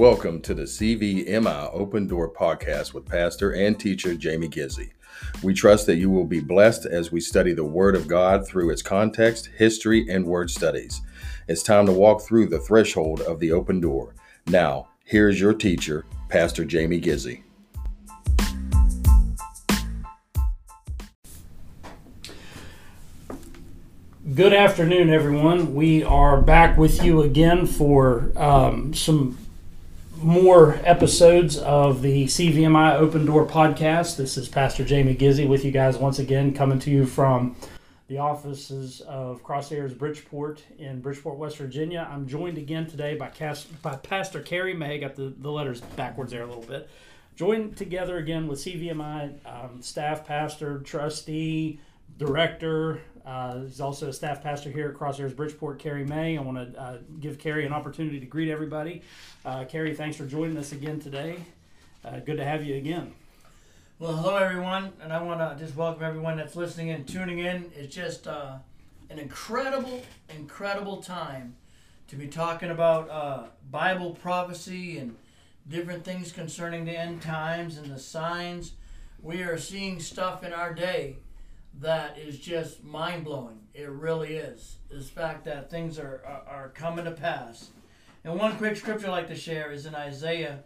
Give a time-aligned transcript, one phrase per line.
[0.00, 4.92] Welcome to the CVMI Open Door podcast with pastor and teacher Jamie Gizzy.
[5.42, 8.70] We trust that you will be blessed as we study the Word of God through
[8.70, 11.02] its context, history, and word studies.
[11.48, 14.14] It's time to walk through the threshold of the open door.
[14.46, 17.42] Now, here's your teacher, Pastor Jamie Gizzy.
[24.34, 25.74] Good afternoon, everyone.
[25.74, 29.36] We are back with you again for um, some
[30.22, 34.16] more episodes of the CVMI Open Door podcast.
[34.16, 37.56] This is Pastor Jamie Gizzy with you guys once again, coming to you from
[38.08, 42.06] the offices of Crosshairs Bridgeport in Bridgeport, West Virginia.
[42.10, 44.98] I'm joined again today by, Cast, by Pastor Carrie May.
[44.98, 46.90] Got the, the letters backwards there a little bit.
[47.36, 51.80] Joined together again with CVMI um, staff, pastor, trustee,
[52.18, 56.38] director, uh, he's also a staff pastor here at Crosshairs Bridgeport, Carrie May.
[56.38, 59.02] I want to uh, give Carrie an opportunity to greet everybody.
[59.44, 61.36] Uh, Carrie, thanks for joining us again today.
[62.04, 63.12] Uh, good to have you again.
[63.98, 67.70] Well, hello everyone, and I want to just welcome everyone that's listening and tuning in.
[67.76, 68.56] It's just uh,
[69.10, 70.00] an incredible,
[70.34, 71.56] incredible time
[72.08, 75.16] to be talking about uh, Bible prophecy and
[75.68, 78.72] different things concerning the end times and the signs.
[79.20, 81.18] We are seeing stuff in our day
[81.78, 83.60] that is just mind blowing.
[83.74, 84.76] It really is.
[84.90, 87.70] The fact that things are, are, are coming to pass.
[88.24, 90.64] And one quick scripture I'd like to share is in Isaiah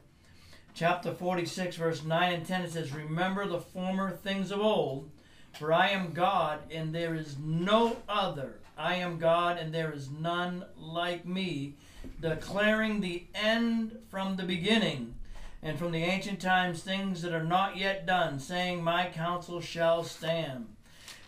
[0.74, 2.62] chapter 46, verse 9 and 10.
[2.62, 5.10] It says, Remember the former things of old,
[5.52, 8.58] for I am God, and there is no other.
[8.76, 11.76] I am God, and there is none like me,
[12.20, 15.14] declaring the end from the beginning,
[15.62, 20.02] and from the ancient times things that are not yet done, saying, My counsel shall
[20.02, 20.73] stand.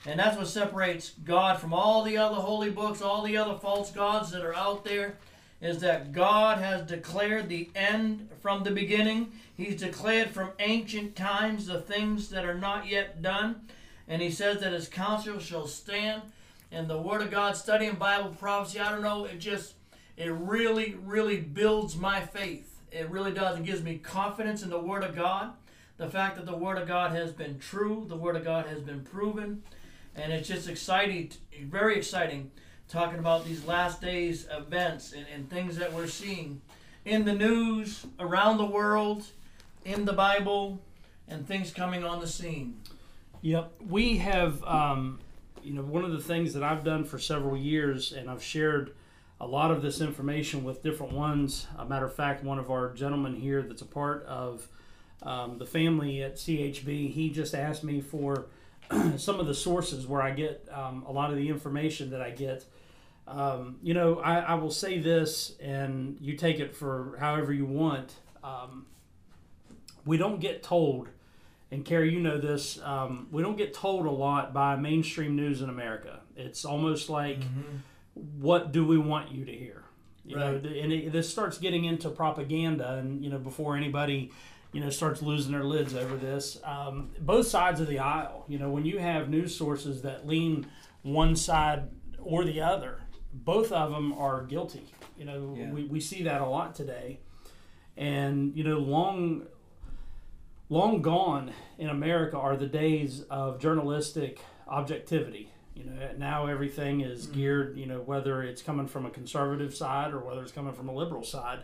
[0.07, 3.91] And that's what separates God from all the other holy books, all the other false
[3.91, 5.17] gods that are out there,
[5.61, 9.33] is that God has declared the end from the beginning.
[9.57, 13.63] He's declared from ancient times the things that are not yet done.
[14.07, 16.23] And he says that his counsel shall stand.
[16.71, 19.75] And the Word of God, studying Bible prophecy, I don't know, it just,
[20.17, 22.81] it really, really builds my faith.
[22.93, 23.59] It really does.
[23.59, 25.53] It gives me confidence in the Word of God.
[25.97, 28.83] The fact that the Word of God has been true, the Word of God has
[28.83, 29.63] been proven
[30.17, 31.31] and it's just exciting,
[31.65, 32.51] very exciting,
[32.89, 36.61] talking about these last days events and, and things that we're seeing
[37.05, 39.25] in the news, around the world,
[39.85, 40.81] in the Bible,
[41.29, 42.81] and things coming on the scene.
[43.43, 44.63] Yep, we have.
[44.65, 45.21] Um,
[45.67, 48.95] you know, one of the things that I've done for several years, and I've shared
[49.41, 51.67] a lot of this information with different ones.
[51.77, 54.69] A matter of fact, one of our gentlemen here that's a part of
[55.23, 58.47] um, the family at CHB, he just asked me for
[59.17, 62.31] some of the sources where I get um, a lot of the information that I
[62.31, 62.65] get.
[63.29, 67.67] Um, you know, I, I, will say this, and you take it for however you
[67.67, 68.15] want.
[68.45, 68.87] Um,
[70.05, 71.09] we don't get told,
[71.73, 75.61] and Carrie, you know this, um, we don't get told a lot by mainstream news
[75.61, 76.21] in America.
[76.37, 78.41] It's almost like, mm-hmm.
[78.41, 79.83] what do we want you to hear?
[80.25, 80.63] You right.
[80.63, 84.31] know, and it, this starts getting into propaganda, and you know, before anybody
[84.77, 86.61] you know, starts losing their lids over this.
[86.63, 90.67] Um, both sides of the aisle, you know, when you have news sources that lean
[91.01, 91.89] one side
[92.19, 93.01] or the other,
[93.33, 94.93] both of them are guilty.
[95.17, 95.71] You know, yeah.
[95.71, 97.21] we, we see that a lot today.
[97.97, 99.47] And, you know, long
[100.69, 105.51] long gone in America are the days of journalistic objectivity.
[105.75, 107.35] You know, now everything is mm-hmm.
[107.35, 110.91] geared, you know, whether it's coming from a conservative side or whether it's coming from
[110.91, 111.61] a liberal side.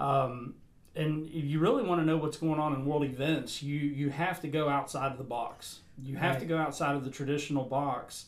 [0.00, 0.54] Um,
[0.96, 4.10] and if you really want to know what's going on in world events, you you
[4.10, 5.80] have to go outside of the box.
[6.02, 6.40] You have right.
[6.40, 8.26] to go outside of the traditional box.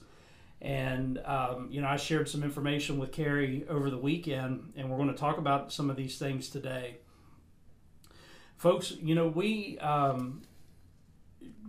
[0.60, 4.96] And um, you know, I shared some information with Carrie over the weekend, and we're
[4.96, 6.98] going to talk about some of these things today.
[8.56, 10.42] Folks, you know, we um,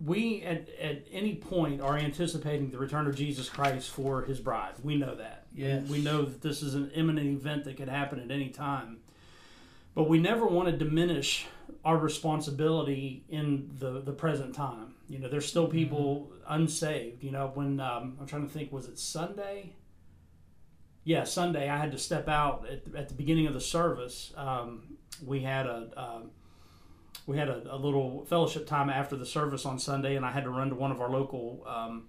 [0.05, 4.75] we at, at any point are anticipating the return of Jesus Christ for His bride.
[4.83, 5.47] We know that.
[5.55, 5.89] Yes.
[5.89, 8.97] We know that this is an imminent event that could happen at any time
[9.95, 11.47] but we never want to diminish
[11.85, 14.95] our responsibility in the the present time.
[15.07, 16.53] You know, there's still people mm-hmm.
[16.53, 17.23] unsaved.
[17.23, 19.75] You know, when um, I'm trying to think, was it Sunday?
[21.03, 21.69] Yeah, Sunday.
[21.69, 24.33] I had to step out at, at the beginning of the service.
[24.37, 26.19] Um, we had a uh,
[27.27, 30.43] we had a, a, little fellowship time after the service on Sunday, and I had
[30.45, 32.07] to run to one of our local um,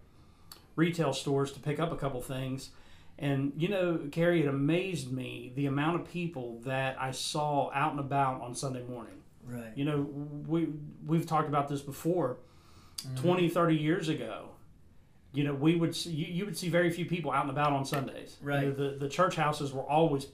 [0.76, 2.70] retail stores to pick up a couple things
[3.19, 7.93] and you know, Carrie, it amazed me the amount of people that I saw out
[7.93, 9.22] and about on Sunday morning.
[9.46, 9.72] Right.
[9.75, 10.08] You know,
[10.46, 10.69] we
[11.06, 12.38] we've talked about this before.
[13.06, 13.16] Mm-hmm.
[13.16, 14.50] 20, 30 years ago,
[15.34, 17.72] you know, we would see, you, you would see very few people out and about
[17.72, 18.37] on Sundays.
[18.40, 18.62] Right.
[18.62, 20.26] You know, the the church houses were always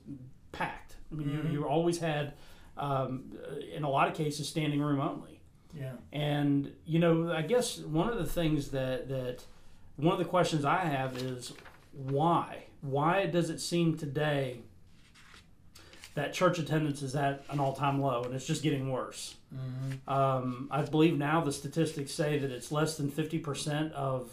[0.53, 0.95] packed.
[1.11, 1.47] I mean, mm-hmm.
[1.49, 2.35] you, you always had
[2.77, 3.33] um,
[3.75, 5.41] in a lot of cases, standing room only.
[5.75, 5.93] Yeah.
[6.13, 9.45] And you know, I guess one of the things that that
[9.97, 11.53] one of the questions I have is
[11.93, 12.65] why?
[12.83, 14.61] Why does it seem today
[16.15, 19.35] that church attendance is at an all-time low and it's just getting worse?
[19.55, 20.11] Mm-hmm.
[20.11, 24.31] Um, I believe now the statistics say that it's less than fifty percent of,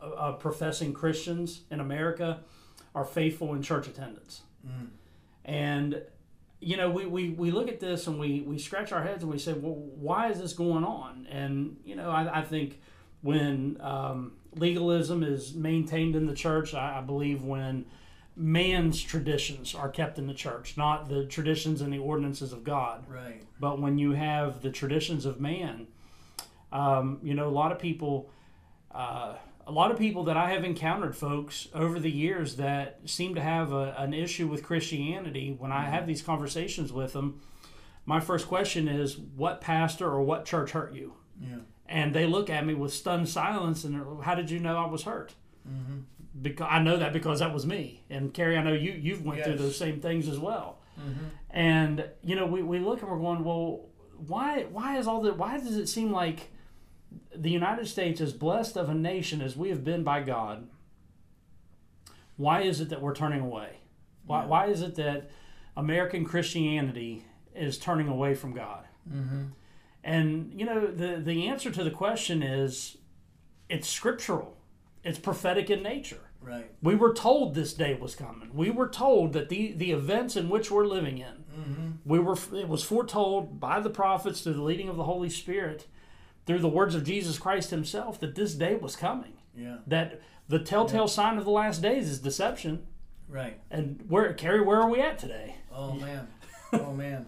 [0.00, 2.40] of professing Christians in America
[2.94, 4.88] are faithful in church attendance, Mm.
[5.44, 6.02] and
[6.58, 9.30] you know, we, we, we look at this and we, we scratch our heads and
[9.30, 11.28] we say, well, why is this going on?
[11.30, 12.80] And, you know, I, I think
[13.22, 17.86] when um, legalism is maintained in the church, I, I believe when
[18.36, 23.04] man's traditions are kept in the church, not the traditions and the ordinances of God,
[23.08, 23.42] Right.
[23.58, 25.86] but when you have the traditions of man,
[26.72, 28.30] um, you know, a lot of people,
[28.92, 29.34] uh,
[29.66, 33.40] a lot of people that I have encountered, folks, over the years that seem to
[33.40, 35.54] have a, an issue with Christianity.
[35.58, 37.40] When I have these conversations with them,
[38.04, 41.56] my first question is, "What pastor or what church hurt you?" Yeah.
[41.88, 45.04] And they look at me with stunned silence, and "How did you know I was
[45.04, 45.34] hurt?"
[45.68, 45.98] Mm-hmm.
[46.42, 48.02] Because I know that because that was me.
[48.10, 50.78] And Carrie, I know you you've went through those same things as well.
[51.00, 51.24] Mm-hmm.
[51.50, 53.86] And you know, we, we look and we're going, well,
[54.26, 55.38] why why is all that?
[55.38, 56.50] Why does it seem like
[57.34, 60.68] the United States, as blessed of a nation as we have been by God,
[62.36, 63.78] why is it that we're turning away?
[64.26, 64.46] Why Yeah.
[64.48, 65.30] why is it that
[65.76, 67.24] American Christianity
[67.54, 68.84] is turning away from God?
[69.10, 69.44] Mm-hmm.
[70.06, 72.96] And you know, the the answer to the question is,
[73.68, 74.56] it's scriptural,
[75.02, 76.20] it's prophetic in nature.
[76.40, 76.70] Right.
[76.80, 78.50] We were told this day was coming.
[78.54, 81.90] We were told that the, the events in which we're living in, Mm-hmm.
[82.04, 85.86] we were it was foretold by the prophets through the leading of the Holy Spirit,
[86.44, 89.32] through the words of Jesus Christ Himself, that this day was coming.
[89.56, 89.78] Yeah.
[89.88, 92.86] That the telltale sign of the last days is deception.
[93.28, 93.58] Right.
[93.72, 95.56] And where Carrie, where are we at today?
[95.74, 96.28] Oh man.
[96.74, 97.26] oh man.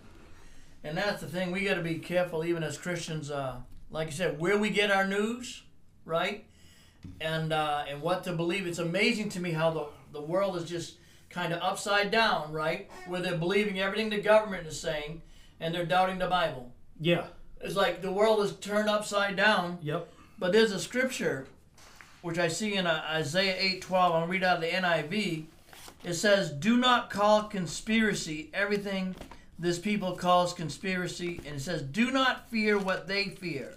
[0.84, 1.50] And that's the thing.
[1.50, 3.30] We got to be careful, even as Christians.
[3.30, 3.56] Uh,
[3.90, 5.62] like you said, where we get our news,
[6.04, 6.44] right?
[7.20, 8.66] And uh, and what to believe.
[8.66, 10.96] It's amazing to me how the the world is just
[11.30, 12.88] kind of upside down, right?
[13.06, 15.22] Where they're believing everything the government is saying,
[15.60, 16.72] and they're doubting the Bible.
[17.00, 17.26] Yeah.
[17.60, 19.78] It's like the world is turned upside down.
[19.82, 20.08] Yep.
[20.38, 21.46] But there's a scripture
[22.22, 24.04] which I see in uh, Isaiah 8:12.
[24.04, 25.44] I'm going to read out of the NIV.
[26.04, 29.16] It says, "Do not call conspiracy everything
[29.58, 33.74] this people calls conspiracy." And it says, "Do not fear what they fear,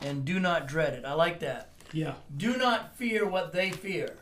[0.00, 1.70] and do not dread it." I like that.
[1.92, 2.14] Yeah.
[2.36, 4.16] Do not fear what they fear.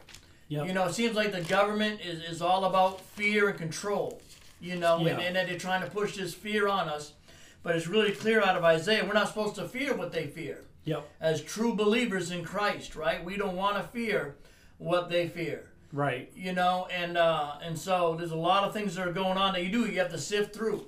[0.49, 0.67] Yep.
[0.67, 4.21] You know, it seems like the government is, is all about fear and control,
[4.61, 5.13] you know, Yeah.
[5.13, 7.15] and, and that they're trying to push this fear on us.
[7.63, 10.65] But it's really clear out of Isaiah, we're not supposed to fear what they fear.
[10.85, 11.09] Yep.
[11.21, 13.25] As true believers in Christ, right?
[13.25, 14.35] We don't want to fear
[14.79, 16.33] what they fear, Right.
[16.35, 19.53] you know, and uh, and so there's a lot of things that are going on
[19.53, 19.85] that you do.
[19.85, 20.87] You have to sift through.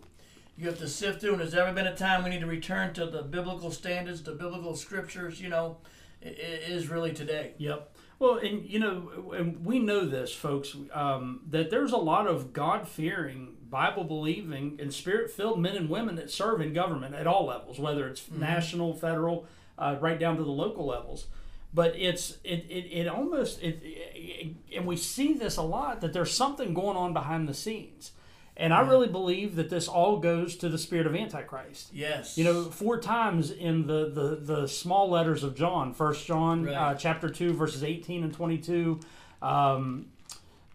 [0.57, 2.95] You have to sift through, and there's ever been a time we need to return
[2.95, 5.41] to the biblical standards, the biblical scriptures.
[5.41, 5.79] You know,
[6.25, 7.53] is really today.
[7.59, 7.91] Yep.
[8.19, 12.53] Well, and you know, and we know this, folks, um, that there's a lot of
[12.53, 17.27] God fearing, Bible believing, and spirit filled men and women that serve in government at
[17.27, 19.47] all levels, whether it's national, federal,
[19.77, 21.27] uh, right down to the local levels.
[21.75, 26.13] But it's it, it, it almost it, it and we see this a lot that
[26.13, 28.13] there's something going on behind the scenes,
[28.57, 31.91] and I really believe that this all goes to the spirit of Antichrist.
[31.93, 32.39] Yes.
[32.39, 36.75] You know, four times in the, the, the small letters of John, First John Right.
[36.75, 39.01] uh, chapter two verses eighteen and twenty two,
[39.43, 40.07] um,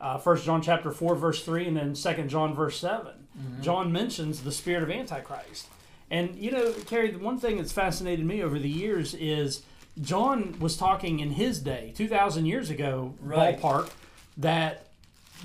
[0.01, 3.13] uh, First John chapter four verse three, and then Second John verse 7
[3.61, 5.67] John mentions the spirit of Antichrist.
[6.11, 9.61] And you know, Carrie, the one thing that's fascinated me over the years is
[10.01, 13.59] John was talking in his day, two thousand years ago, Right.
[13.59, 13.89] ballpark,
[14.37, 14.87] that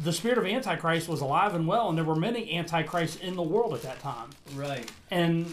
[0.02, 3.42] the spirit of Antichrist was alive and well, and there were many Antichrists in the
[3.42, 4.90] world at that time right.
[5.10, 5.52] and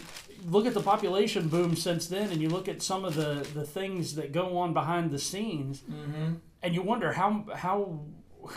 [0.50, 3.64] look at the population boom since then and you look at some of the the
[3.64, 6.32] things that go on behind the scenes Mm-hmm.
[6.64, 8.00] and you wonder how how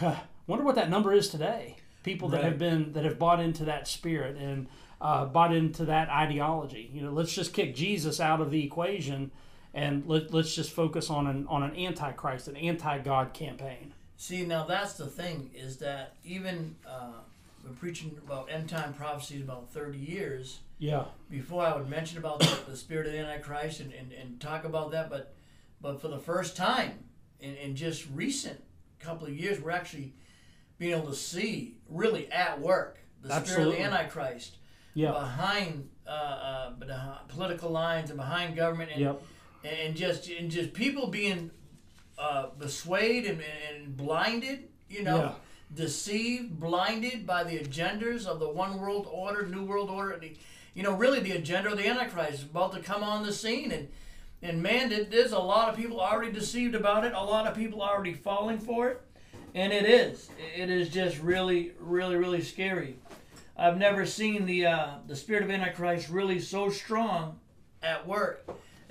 [0.47, 2.45] wonder what that number is today people that Right.
[2.45, 4.65] have been that have bought into that spirit and
[4.99, 9.29] uh, bought into that ideology you know let's just kick jesus out of the equation
[9.75, 13.93] and let, let's just focus on an on an antichrist an anti-god campaign.
[14.17, 17.19] See, now that's the thing is that even uh,
[17.63, 20.59] been preaching about end time prophecies about 30 years.
[20.79, 21.03] yeah.
[21.29, 24.63] Before I would mention about the, the spirit of the Antichrist and, and, and talk
[24.63, 25.35] about that, but
[25.81, 27.03] but for the first time
[27.39, 28.63] in, in just recent
[28.99, 30.13] couple of years, we're actually
[30.79, 34.55] being able to see really at work the spirit of the Antichrist
[34.93, 35.11] yeah.
[35.11, 39.21] behind uh, uh, political lines and behind government and, yep
[39.65, 41.51] and just and just people being
[42.17, 45.31] uh, persuaded and, and blinded, you know, Yeah.
[45.73, 50.11] deceived, blinded by the agendas of the one world order, new world order.
[50.11, 50.37] And,
[50.73, 53.71] you know, really the agenda of the Antichrist is about to come on the scene.
[53.71, 53.89] And,
[54.41, 57.81] and man, there's a lot of people already deceived about it, a lot of people
[57.81, 59.01] already falling for it.
[59.53, 60.29] And it is.
[60.55, 62.97] It is just really, really, really scary.
[63.57, 67.39] I've never seen the uh, the spirit of Antichrist really so strong
[67.81, 68.45] at work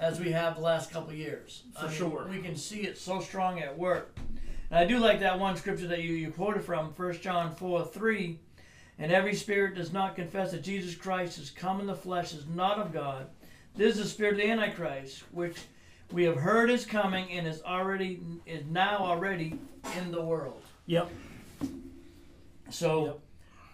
[0.05, 1.63] as we have the last couple years.
[1.73, 2.27] For I mean, sure.
[2.31, 4.19] We can see it so strong at work.
[4.71, 7.87] And I do like that one scripture that you, you quoted from, 1 John 4
[7.87, 8.39] 3.
[8.99, 12.47] And every spirit does not confess that Jesus Christ has come in the flesh is
[12.47, 13.29] not of God.
[13.75, 15.57] This is the spirit of the Antichrist, which
[16.13, 19.59] we have heard is coming and is already is now already
[19.99, 20.63] in the world.
[20.87, 21.11] Yep.
[22.71, 23.21] So yep.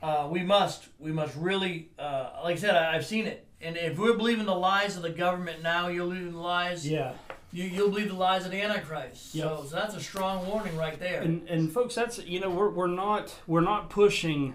[0.02, 3.76] Uh, we must we must really uh, like I said I, have seen it and
[3.76, 7.12] if we're believing the lies of the government now you'll believe the lies yeah.
[7.52, 9.34] you, you'll believe the lies of the antichrist.
[9.34, 9.44] Yep.
[9.44, 11.22] so, so that's a strong warning right there.
[11.22, 14.54] And, and folks that's you know we're, we're not we're not pushing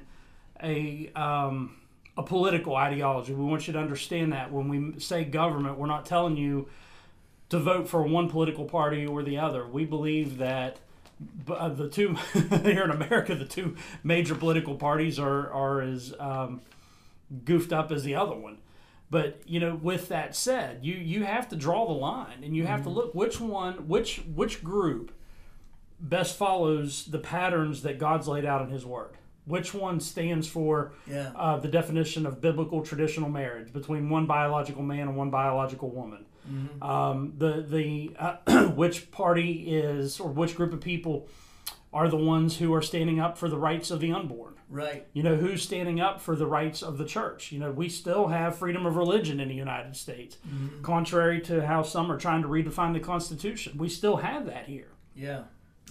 [0.62, 1.78] a um,
[2.18, 3.34] a political ideology.
[3.34, 4.52] We want you to understand that.
[4.52, 6.70] When we say government we're not telling you
[7.50, 9.66] to vote for one political party or the other.
[9.68, 10.80] We believe that
[11.48, 16.62] uh, the two here in America, the two major political parties are are as um,
[17.44, 18.58] goofed up as the other one.
[19.10, 22.64] But you know, with that said, you you have to draw the line, and you
[22.64, 22.72] mm-hmm.
[22.72, 22.98] have to mm-hmm.
[22.98, 25.12] look which one, which which group
[26.00, 29.12] best follows the patterns that God's laid out in His Word.
[29.46, 31.32] Which one stands for yeah.
[31.36, 36.26] uh, the definition of biblical traditional marriage between one biological man and one biological woman?
[36.50, 36.84] Mm-hmm.
[36.84, 41.28] Um, the the uh, which party is or which group of people
[41.94, 44.55] are the ones who are standing up for the rights of the unborn.
[44.70, 45.08] Right.
[45.14, 47.52] You know who's standing up for the rights of the church.
[47.52, 50.82] You know we still have freedom of religion in the United States, mm-hmm.
[50.82, 53.78] contrary to how some are trying to redefine the Constitution.
[53.78, 54.90] We still have that here.
[55.16, 55.44] Yeah.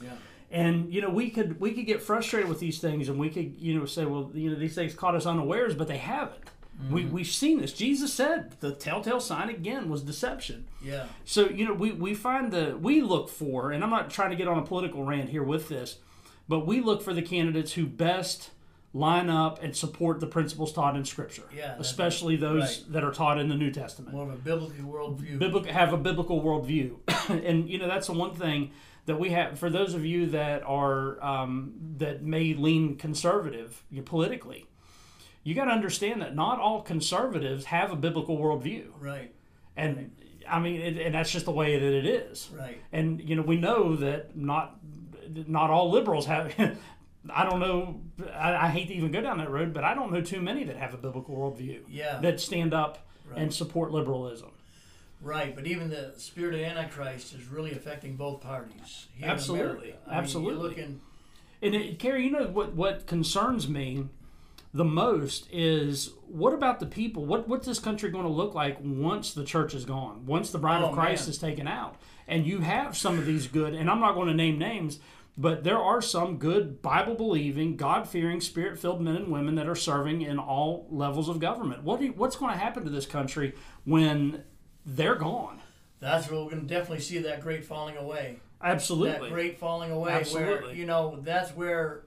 [0.02, 0.16] Yeah.
[0.50, 3.60] And you know we could we could get frustrated with these things, and we could
[3.60, 6.50] you know say, well, you know these things caught us unawares, but they haven't.
[6.82, 6.94] Mm-hmm.
[6.94, 7.72] We, we've seen this.
[7.72, 10.66] Jesus said the telltale sign again was deception.
[10.82, 11.06] Yeah.
[11.24, 14.36] So, you know, we, we find the, we look for, and I'm not trying to
[14.36, 15.98] get on a political rant here with this,
[16.48, 18.50] but we look for the candidates who best
[18.94, 21.42] line up and support the principles taught in Scripture.
[21.54, 22.92] Yeah, especially those right.
[22.92, 24.14] that are taught in the New Testament.
[24.14, 25.38] More of a biblical worldview.
[25.38, 26.96] Biblical, have a biblical worldview,
[27.44, 28.70] and you know that's the one thing
[29.06, 34.66] that we have for those of you that are um, that may lean conservative politically
[35.44, 38.86] you got to understand that not all conservatives have a biblical worldview.
[38.98, 39.32] Right.
[39.76, 40.10] And right.
[40.48, 42.50] I mean, it, and that's just the way that it is.
[42.52, 42.80] Right.
[42.92, 44.78] And you know, we know that not
[45.28, 46.54] not all liberals have.
[47.30, 48.00] I don't know.
[48.34, 50.64] I, I, hate to even go down that road, but I don't know too many
[50.64, 51.80] that have a biblical worldview.
[51.88, 52.18] Yeah.
[52.20, 53.40] That stand up right.
[53.40, 54.50] and support liberalism.
[55.22, 59.06] Right, but even the spirit of Antichrist is really affecting both parties.
[59.22, 60.52] Absolutely, absolutely.
[60.54, 61.00] Mean, looking,
[61.62, 62.74] and it, Carrie, you know what?
[62.74, 64.06] What concerns me
[64.74, 67.24] the most is what about the people?
[67.24, 70.26] What what's this country going to look like once the church is gone?
[70.26, 71.30] Once the bride oh, of Christ man.
[71.30, 71.96] is taken out?
[72.28, 74.98] And you have some of these good, and I'm not going to name names,
[75.36, 79.68] but there are some good Bible believing, God fearing, spirit filled men and women that
[79.68, 81.82] are serving in all levels of government.
[81.82, 84.44] What you, what's going to happen to this country when
[84.86, 85.60] they're gone?
[86.00, 88.40] That's where we're going to definitely see that great falling away.
[88.62, 89.28] Absolutely.
[89.28, 90.12] That great falling away.
[90.12, 90.68] Absolutely.
[90.68, 92.04] Where, you know, that's where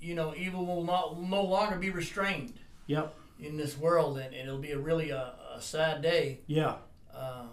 [0.00, 2.54] you know, evil will not no longer be restrained.
[2.86, 3.14] Yep.
[3.40, 6.40] In this world, and, and it'll be a really a, a sad day.
[6.46, 6.76] Yeah.
[7.14, 7.46] Uh,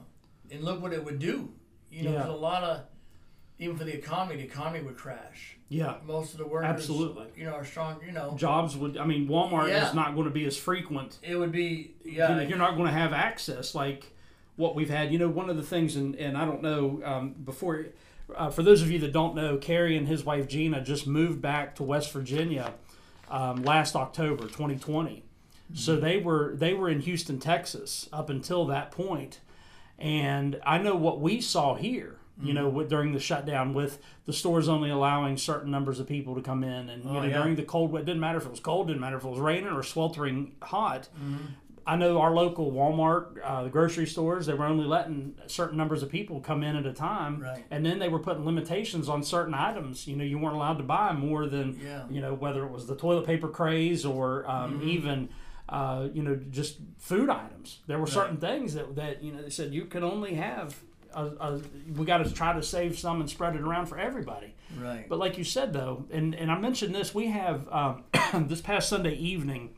[0.52, 1.52] and look what it would do.
[1.92, 2.18] You know, yeah.
[2.20, 2.82] there's a lot of
[3.60, 5.58] even for the economy, the economy would crash.
[5.70, 5.96] Yeah.
[6.06, 8.00] Most of the workers, absolutely, you know, are strong.
[8.06, 8.98] You know, jobs would.
[8.98, 9.88] I mean, Walmart yeah.
[9.88, 11.18] is not going to be as frequent.
[11.24, 11.96] It would be.
[12.04, 12.42] Yeah.
[12.42, 14.12] You are not going to have access like
[14.56, 15.12] what we've had.
[15.12, 17.86] You know, one of the things, and and I don't know um, before
[18.36, 21.42] uh, for those of you that don't know, Kerry and his wife Gina just moved
[21.42, 22.74] back to West Virginia
[23.30, 25.12] um, last October 2020.
[25.12, 25.76] Mm-hmm.
[25.76, 29.40] So they were they were in Houston, Texas, up until that point,
[29.98, 32.18] and I know what we saw here.
[32.38, 32.48] Mm-hmm.
[32.48, 32.88] You know, mm-hmm.
[32.88, 36.90] during the shutdown, with the stores only allowing certain numbers of people to come in,
[36.90, 37.38] and you oh, know, yeah.
[37.38, 39.40] during the cold, it didn't matter if it was cold, didn't matter if it was
[39.40, 41.10] raining or sweltering hot.
[41.16, 41.46] Mm-hmm.
[41.86, 46.02] I know our local Walmart, uh, the grocery stores, they were only letting certain numbers
[46.02, 47.64] of people come in at a time, right.
[47.70, 50.08] and then they were putting limitations on certain items.
[50.08, 52.06] You know, you weren't allowed to buy more than, yeah.
[52.10, 54.90] you know, whether it was the toilet paper craze or um, mm-hmm.
[54.90, 55.30] even,
[55.68, 57.80] uh, you know, just food items.
[57.88, 60.76] There were certain things that that you know they said you can only have.
[61.14, 61.62] A, a,
[61.96, 64.56] we got to try to save some and spread it around for everybody.
[64.80, 65.08] Right.
[65.08, 68.04] But like you said though, and and I mentioned this, we have um,
[68.48, 69.76] this past Sunday evening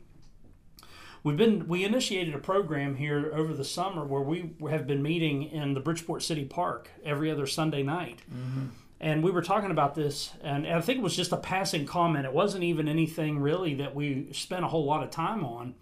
[1.26, 5.42] we've been we initiated a program here over the summer where we have been meeting
[5.42, 8.20] in the Bridgeport City Park every other Sunday night.
[8.32, 8.66] Mm-hmm.
[9.00, 12.24] And we were talking about this, and I think it was just a passing comment.
[12.24, 15.74] It wasn't even anything really that we spent a whole lot of time on.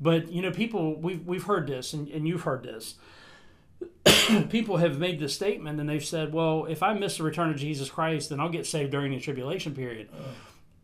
[0.00, 2.96] But you know, people we've we've heard this, and, and you've heard this.
[4.50, 7.56] people have made this statement, and they've said, "Well, if I miss the return of
[7.56, 10.08] Jesus Christ, then I'll get saved during the tribulation period."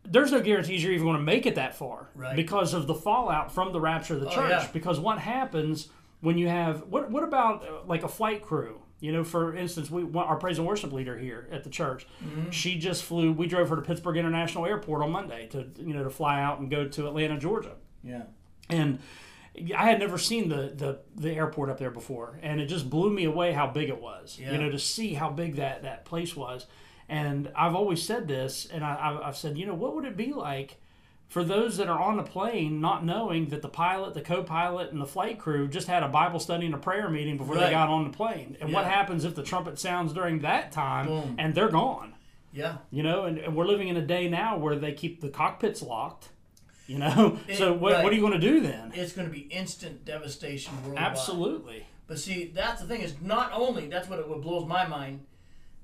[0.07, 2.35] There's no guarantees you're even going to make it that far Right.
[2.35, 4.49] because of the fallout from the rapture of the Oh, church.
[4.51, 4.67] yeah.
[4.71, 5.89] Because what happens
[6.21, 7.09] when you have what?
[7.09, 8.81] What about uh, like a flight crew?
[9.01, 12.49] You know, for instance, we our praise and worship leader here at the church, Mm-hmm.
[12.51, 13.31] she just flew.
[13.33, 16.59] We drove her to Pittsburgh International Airport on Monday to you know to fly out
[16.59, 17.73] and go to Atlanta, Georgia
[18.03, 18.23] Yeah.
[18.69, 18.99] and
[19.75, 23.09] I had never seen the, the the airport up there before, and it just blew
[23.09, 24.37] me away how big it was.
[24.39, 24.51] Yeah.
[24.51, 26.65] You know, to see how big that that place was,
[27.07, 30.33] and I've always said this, and I, I've- said, you know, what would it be
[30.33, 30.77] like
[31.27, 35.01] for those that are on the plane, not knowing that the pilot, the co-pilot, and
[35.01, 37.89] the flight crew just had a Bible study and a prayer meeting before they got
[37.89, 41.35] on the plane, and what happens if the trumpet sounds during that time Boom.
[41.39, 42.13] and they're gone?
[42.53, 42.77] Yeah.
[42.91, 45.81] You know, and, and we're living in a day now where they keep the cockpits
[45.81, 46.29] locked.
[46.87, 48.03] You know, It- so what, right.
[48.03, 48.91] what are you going to do then?
[48.93, 51.03] It's going to be instant devastation worldwide.
[51.03, 51.85] Absolutely.
[52.07, 55.21] But see, that's the thing is not only that's what it what blows my mind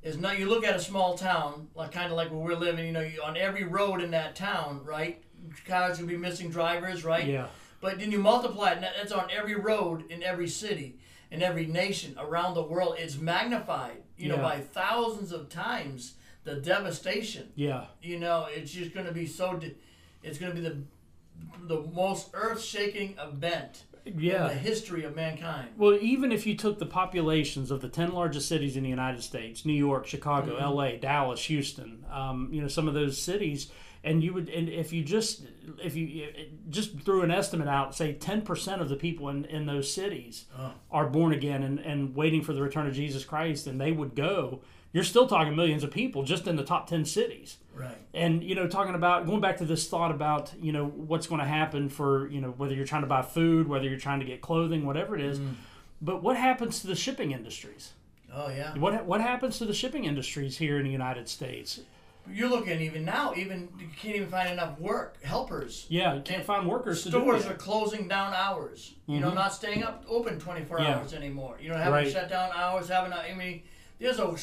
[0.04, 2.86] is now you look at a small town like kind of like where we're living.
[2.86, 5.22] You know, you, on every road in that town, right?
[5.66, 7.26] Cars will be missing drivers, right?
[7.26, 7.48] Yeah.
[7.80, 11.00] But then you multiply it, and that's on every road in every city,
[11.32, 12.96] in every nation around the world.
[13.00, 17.52] It's magnified, you know, by thousands of times the devastation.
[17.56, 17.86] Yeah.
[18.04, 19.56] You know, it's just going to be so.
[19.58, 19.74] De-
[20.24, 20.78] it's going to be the
[21.68, 24.14] the most earth-shaking event in
[24.48, 25.70] the history of mankind.
[25.78, 29.22] Well, even if you took the populations of the 10 largest cities in the United
[29.24, 30.74] States New York, Chicago, Mm-hmm.
[30.76, 33.72] LA, Dallas, Houston, um, you know, some of those cities.
[34.04, 35.44] And you would, and if you just,
[35.84, 36.28] if you
[36.70, 40.46] just threw an estimate out, say ten percent of the people in, in those cities
[40.58, 40.72] Oh.
[40.90, 44.16] are born again and, and waiting for the return of Jesus Christ, and they would
[44.16, 44.62] go.
[44.94, 47.58] You're still talking millions of people just in the top ten cities.
[47.74, 47.96] Right.
[48.14, 51.40] and you know talking about going back to this thought about you know what's going
[51.40, 54.26] to happen for you know whether you're trying to buy food whether you're trying to
[54.26, 55.54] get clothing whatever it is mm-hmm.
[56.02, 57.94] but what happens to the shipping industries
[58.34, 58.78] Oh yeah.
[58.78, 61.80] what what happens to the shipping industries here in the United States
[62.30, 65.86] You're looking even now, even you can't even find enough work helpers.
[65.90, 68.94] yeah you can't find workers to do Stores are closing down hours.
[69.08, 69.36] You know, mm-hmm.
[69.36, 70.98] not staying up open 24 Yeah.
[71.00, 71.58] hours anymore.
[71.62, 72.12] You know, having Right.
[72.12, 73.14] shut down hours, having.
[73.14, 73.64] I mean,
[74.00, 74.36] there's a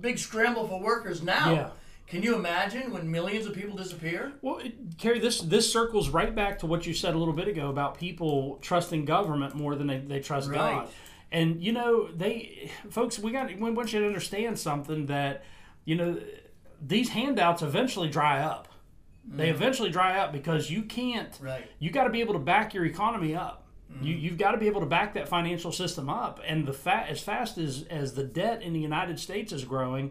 [0.00, 1.52] big scramble for workers now.
[1.52, 1.70] Yeah.
[2.06, 4.32] Can you imagine when millions of people disappear?
[4.42, 7.48] Well, it, Carrie, this this circles right back to what you said a little bit
[7.48, 10.58] ago about people trusting government more than they, they trust Right.
[10.58, 10.88] God.
[11.32, 15.44] And you know, they folks, we got we want you to understand something that
[15.84, 16.20] you know
[16.80, 18.68] these handouts eventually dry up.
[19.26, 19.54] They mm.
[19.54, 21.36] eventually dry up because you can't.
[21.40, 21.66] Right.
[21.78, 23.63] You got to be able to back your economy up.
[24.02, 27.06] You, you've got to be able to back that financial system up, and the fa-
[27.08, 30.10] as fast as as the debt in the United States is growing,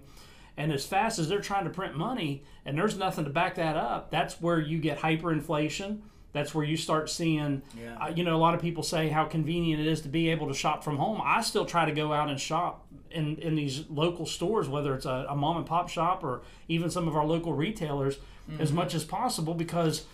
[0.56, 3.76] and as fast as they're trying to print money, and there's nothing to back that
[3.76, 6.00] up, that's where you get hyperinflation.
[6.32, 7.96] That's where you start seeing, Yeah.
[8.02, 10.48] uh, you know, a lot of people say how convenient it is to be able
[10.48, 11.22] to shop from home.
[11.24, 15.06] I still try to go out and shop in, in these local stores, whether it's
[15.06, 18.18] a, a mom and pop shop or even some of our local retailers,
[18.60, 20.06] as much as possible because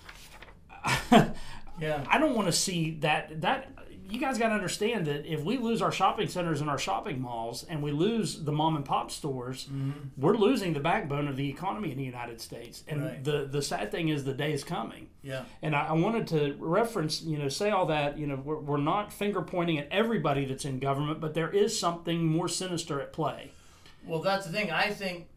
[1.81, 2.03] Yeah.
[2.09, 3.71] I don't want to see that that
[4.09, 7.21] you guys got to understand that if we lose our shopping centers and our shopping
[7.21, 9.91] malls and we lose the mom and pop stores, Mm-hmm.
[10.17, 12.83] we're losing the backbone of the economy in the United States.
[12.87, 13.23] And Right.
[13.23, 15.09] the the sad thing is the day is coming.
[15.21, 15.43] Yeah.
[15.61, 18.77] And I, I wanted to reference, you know, say all that, you know, we're, we're
[18.77, 23.13] not finger pointing at everybody that's in government, but there is something more sinister at
[23.13, 23.51] play.
[24.07, 24.71] Well, that's the thing.
[24.71, 25.27] I think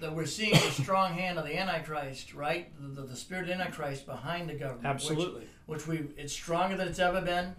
[0.00, 2.70] that we're seeing the strong hand of the Antichrist, right?
[2.80, 4.82] The, the, the spirit of Antichrist behind the government.
[4.84, 5.46] which- Absolutely.
[5.66, 7.54] Which, we it's stronger than it's ever been.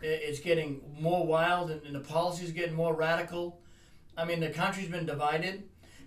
[0.00, 3.60] It's getting more wild, and, and the policies getting more radical.
[4.18, 5.62] I mean, the country's been divided.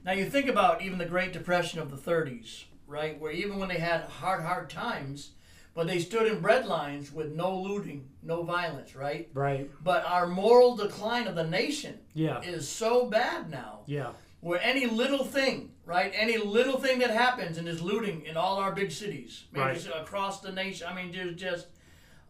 [0.06, 3.20] Now you think about even the Great Depression of the 30s, right?
[3.20, 5.32] Where even when they had hard, hard times,
[5.74, 9.30] but they stood in bread lines with no looting, no violence, right?
[9.34, 9.70] Right.
[9.84, 12.42] But our moral decline of the nation Yeah.
[12.42, 14.12] is so bad now Yeah.
[14.42, 16.12] Where any little thing, right?
[16.16, 19.88] Any little thing that happens and is looting in all our big cities, maybe Right.
[19.96, 20.88] across the nation.
[20.90, 21.68] I mean, there's just,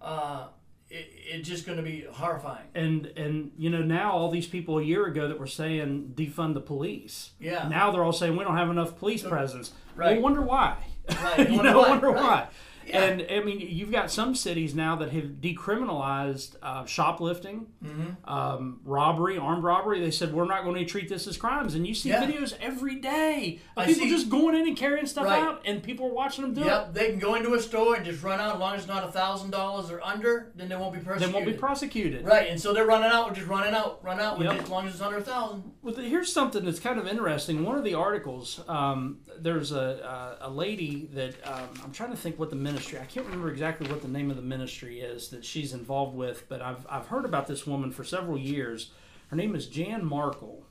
[0.01, 0.47] uh,
[0.89, 2.65] it, it's just going to be horrifying.
[2.73, 6.53] And and you know now all these people a year ago that were saying defund
[6.53, 7.31] the police.
[7.39, 7.67] Yeah.
[7.67, 9.73] Now they're all saying we don't have enough police presence.
[9.95, 10.13] Right.
[10.13, 10.77] Well, wonder why.
[11.21, 11.39] Right.
[11.49, 12.23] you Wonder know, why, wonder right.
[12.23, 12.47] why.
[12.87, 13.03] Yeah.
[13.03, 18.29] And I mean, you've got some cities now that have decriminalized uh, shoplifting, Mm-hmm.
[18.29, 19.99] um, robbery, armed robbery.
[19.99, 22.23] They said we're not going to treat this as crimes, and you see Yeah.
[22.25, 25.39] videos every day of I people see- just going in and carrying stuff Right.
[25.41, 26.65] out, and people are watching them do it.
[26.65, 28.87] Yep, they can go into a store and just run out as long as it's
[28.87, 31.05] not a thousand dollars or under, then they won't be it.
[31.05, 31.29] persecuted.
[31.29, 32.25] They won't be prosecuted.
[32.25, 34.53] Right, and so they're running out, just running out, run out, Yep.
[34.55, 35.63] it as long as it's under a thousand.
[35.81, 37.63] Well, here's something that's kind of interesting.
[37.63, 42.17] One of the articles, um, there's a, a, a lady that um, I'm trying to
[42.17, 42.99] think what the ministry ministry.
[42.99, 46.47] I can't remember exactly what the name of the ministry is that she's involved with,
[46.47, 48.91] but I've, I've heard about this woman for several years.
[49.29, 50.61] Her name is Jan Markell.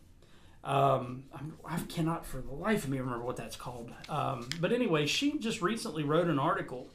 [0.63, 1.25] Um,
[1.65, 3.91] I cannot for the life of me remember what that's called.
[4.09, 6.89] Um, but anyway, she just recently wrote an article.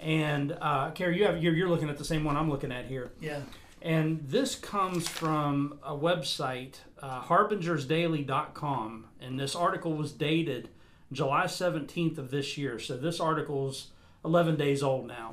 [0.00, 2.86] And uh, Carrie, you have you're, you're looking at the same one I'm looking at
[2.86, 3.12] here.
[3.20, 3.40] Yeah.
[3.80, 9.06] And this comes from a website, uh, harbingersdaily.com.
[9.20, 10.68] And this article was dated
[11.12, 12.78] July 17th of this year.
[12.78, 13.88] So this article's
[14.26, 15.30] 11 days old now.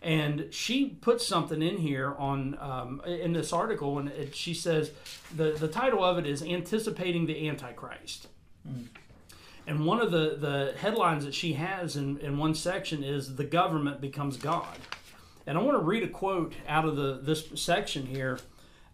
[0.00, 4.92] And she puts something in here on um, in this article, and it, she says
[5.36, 8.28] the, the title of it is Anticipating the Antichrist.
[8.66, 8.86] Mm.
[9.66, 13.44] And one of the, the headlines that she has in, in one section is The
[13.44, 14.78] Government Becomes God.
[15.46, 18.38] And I want to read a quote out of the this section here.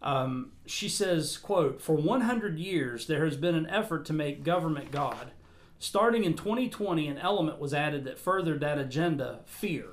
[0.02, 4.90] Um, she says, quote, For 100 years, there has been an effort to make government
[4.90, 5.30] God.
[5.78, 9.88] Starting in 2020, an element was added that furthered that agenda fear.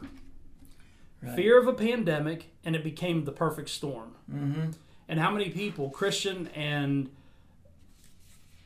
[1.22, 1.36] Right.
[1.36, 4.16] Fear of a pandemic, and it became the perfect storm.
[4.32, 4.72] Mm-hmm.
[5.08, 7.10] And how many people, Christian and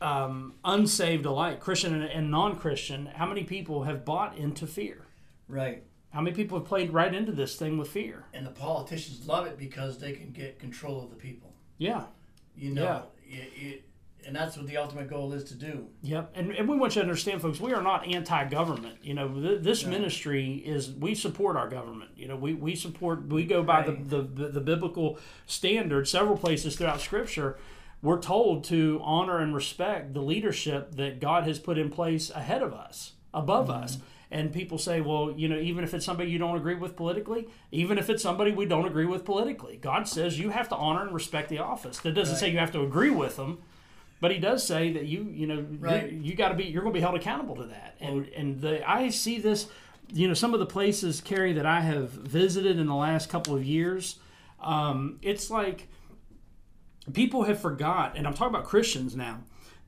[0.02, 5.06] um, unsaved alike, Christian and, and non Christian, how many people have bought into fear?
[5.48, 5.84] Right.
[6.12, 8.26] How many people have played right into this thing with fear?
[8.34, 11.54] And the politicians love it because they can get control of the people.
[11.78, 12.06] Yeah.
[12.56, 13.40] You know, yeah.
[13.40, 13.84] It, it,
[14.28, 15.88] and that's what the ultimate goal is to do.
[16.04, 18.98] Yep, and, and we want you to understand, folks, we are not anti-government.
[19.02, 19.90] You know, th- this no.
[19.90, 22.12] ministry is we support our government.
[22.18, 24.10] You know, we, we support we go by right.
[24.10, 26.08] the, the the biblical standard.
[26.10, 27.58] Several places throughout Scripture,
[28.02, 32.62] we're told to honor and respect the leadership that God has put in place ahead
[32.62, 33.84] of us, above mm-hmm.
[33.84, 33.98] us.
[34.30, 37.48] And people say, well, you know, even if it's somebody you don't agree with politically,
[37.72, 41.04] even if it's somebody we don't agree with politically, God says you have to honor
[41.04, 42.00] and respect the office.
[42.00, 42.40] That doesn't right.
[42.42, 43.60] say you have to agree with them
[44.20, 46.12] but he does say that you you know right.
[46.12, 47.96] you, you got to be you're going to be held accountable to that.
[48.00, 49.68] And and the I see this,
[50.12, 53.56] you know, some of the places Carrie that I have visited in the last couple
[53.56, 54.18] of years,
[54.62, 55.88] um, it's like
[57.14, 59.40] people have forgot, and I'm talking about Christians now.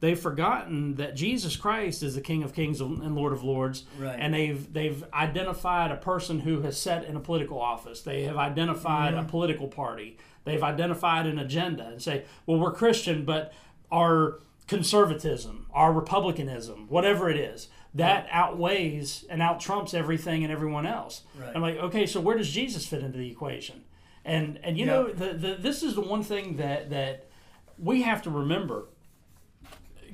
[0.01, 4.17] They've forgotten that Jesus Christ is the King of Kings and Lord of Lords, right.
[4.17, 8.01] and they've they've identified a person who has sat in a political office.
[8.01, 9.25] They have identified mm-hmm.
[9.25, 10.17] a political party.
[10.45, 13.51] They've identified an agenda and say, "Well, we're Christian, but
[13.91, 18.29] our conservatism, our republicanism, whatever it is, that right.
[18.31, 21.23] outweighs and out trumps everything and everyone else.
[21.39, 21.51] Right.
[21.55, 23.83] I'm like, okay, so where does Jesus fit into the equation?
[24.23, 24.91] And and you yeah.
[24.91, 27.29] know, the, the this is the one thing that that
[27.77, 28.85] we have to remember.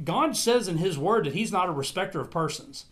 [0.03, 2.85] God says in His Word that He's not a respecter of persons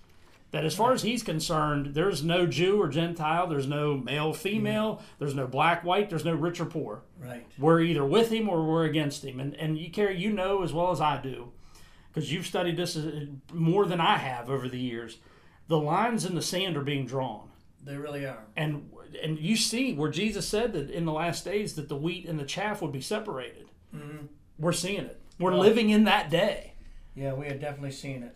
[0.54, 4.98] that as far as he's concerned, there's no Jew or Gentile, there's no male, female,
[4.98, 5.06] mm-hmm.
[5.18, 7.02] there's no black, white, there's no rich or poor.
[7.20, 7.48] Right.
[7.58, 9.40] We're either with him or we're against him.
[9.40, 11.52] And and you Carrie, you know as well as I do,
[12.08, 12.96] because you've studied this
[13.52, 15.18] more than I have over the years.
[15.70, 17.50] The lines in the sand are being drawn.
[17.84, 18.46] They really are.
[18.56, 18.92] And
[19.24, 22.40] and you see where Jesus said that in the last days that the wheat and
[22.40, 23.70] the chaff would be separated.
[23.94, 24.28] Mm-hmm.
[24.60, 25.20] We're seeing it.
[25.40, 26.74] We're well, living in that day.
[27.16, 28.36] Yeah, we are definitely seeing it.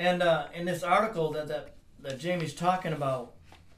[0.00, 3.34] And uh, in this article that, that that Jamie's talking about,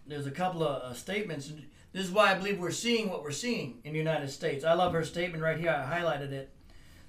[0.07, 1.53] there's a couple of uh, statements.
[1.93, 4.65] This is why I believe we're seeing what we're seeing in the United States.
[4.65, 5.71] I love her statement right here.
[5.71, 6.55] I highlighted it.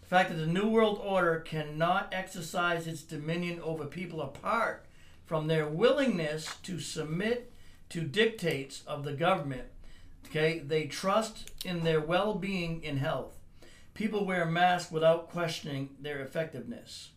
[0.02, 4.88] The fact that the New World Order cannot exercise its dominion over people apart
[5.28, 7.54] from their willingness to submit
[7.89, 9.67] to dictates of the government.
[10.26, 13.38] Okay, they trust in their well-being and health.
[13.93, 17.12] People wear masks without questioning their effectiveness.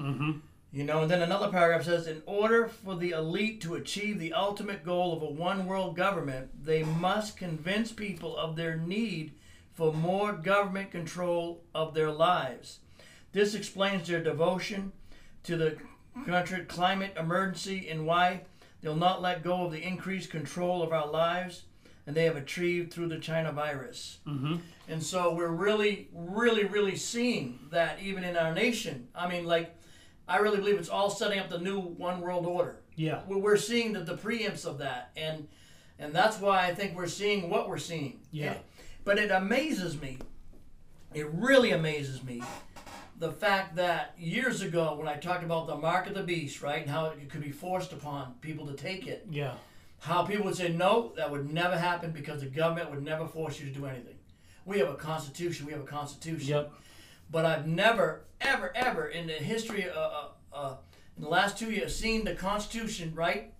[0.00, 0.38] Mm-hmm.
[0.72, 4.32] You know, and then another paragraph says in order for the elite to achieve the
[4.32, 9.32] ultimate goal of a one world government, they must convince people of their need
[9.74, 12.78] for more government control of their lives.
[13.32, 14.92] This explains their devotion
[15.44, 15.76] to the
[16.24, 18.42] country climate emergency and why
[18.80, 21.64] they'll not let go of the increased control of our lives
[22.06, 24.18] and they have achieved through the China virus.
[24.26, 24.56] Mm-hmm.
[24.88, 29.08] And so we're really, really, really seeing that even in our nation.
[29.14, 29.76] I mean, like,
[30.28, 32.76] I really believe it's all setting up the new one world order.
[32.94, 33.22] Yeah.
[33.26, 35.10] We're seeing the, the preempts of that.
[35.16, 35.48] And
[35.98, 38.20] and that's why I think we're seeing what we're seeing.
[38.30, 38.54] Yeah.
[39.04, 40.18] but it amazes me.
[41.14, 42.42] It really amazes me
[43.22, 46.82] the fact that years ago when I talked about the mark of the beast, right,
[46.82, 49.26] and how it could be forced upon people to take it.
[49.30, 49.52] Yeah.
[50.00, 53.60] How people would say no, that would never happen because the government would never force
[53.60, 54.16] you to do anything.
[54.64, 55.66] We have a constitution.
[55.66, 56.48] We have a constitution.
[56.48, 56.72] Yep.
[57.32, 59.96] But I've never, ever, ever in the history, of
[60.52, 60.76] uh, uh,
[61.16, 63.52] in the last two years, seen the Constitution, right,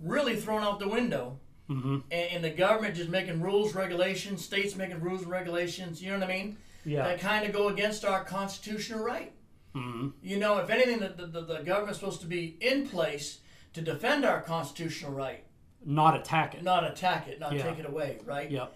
[0.00, 1.38] really thrown out the window.
[1.70, 1.98] Mm-hmm.
[2.10, 6.18] And, and, the government just making rules, regulations, states making rules and regulations, you know
[6.18, 6.56] what I mean?
[6.86, 7.04] Yeah.
[7.04, 9.34] That kind of go against our constitutional right.
[9.74, 10.08] Mm-hmm.
[10.22, 13.40] You know, if anything, the, the, the government's supposed to be in place
[13.74, 15.44] to defend our constitutional right.
[15.84, 16.62] not attack it.
[16.62, 17.64] not attack it, not Yeah.
[17.64, 18.50] take it away, right?
[18.50, 18.74] Yep.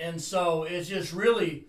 [0.00, 1.66] And so it's just really,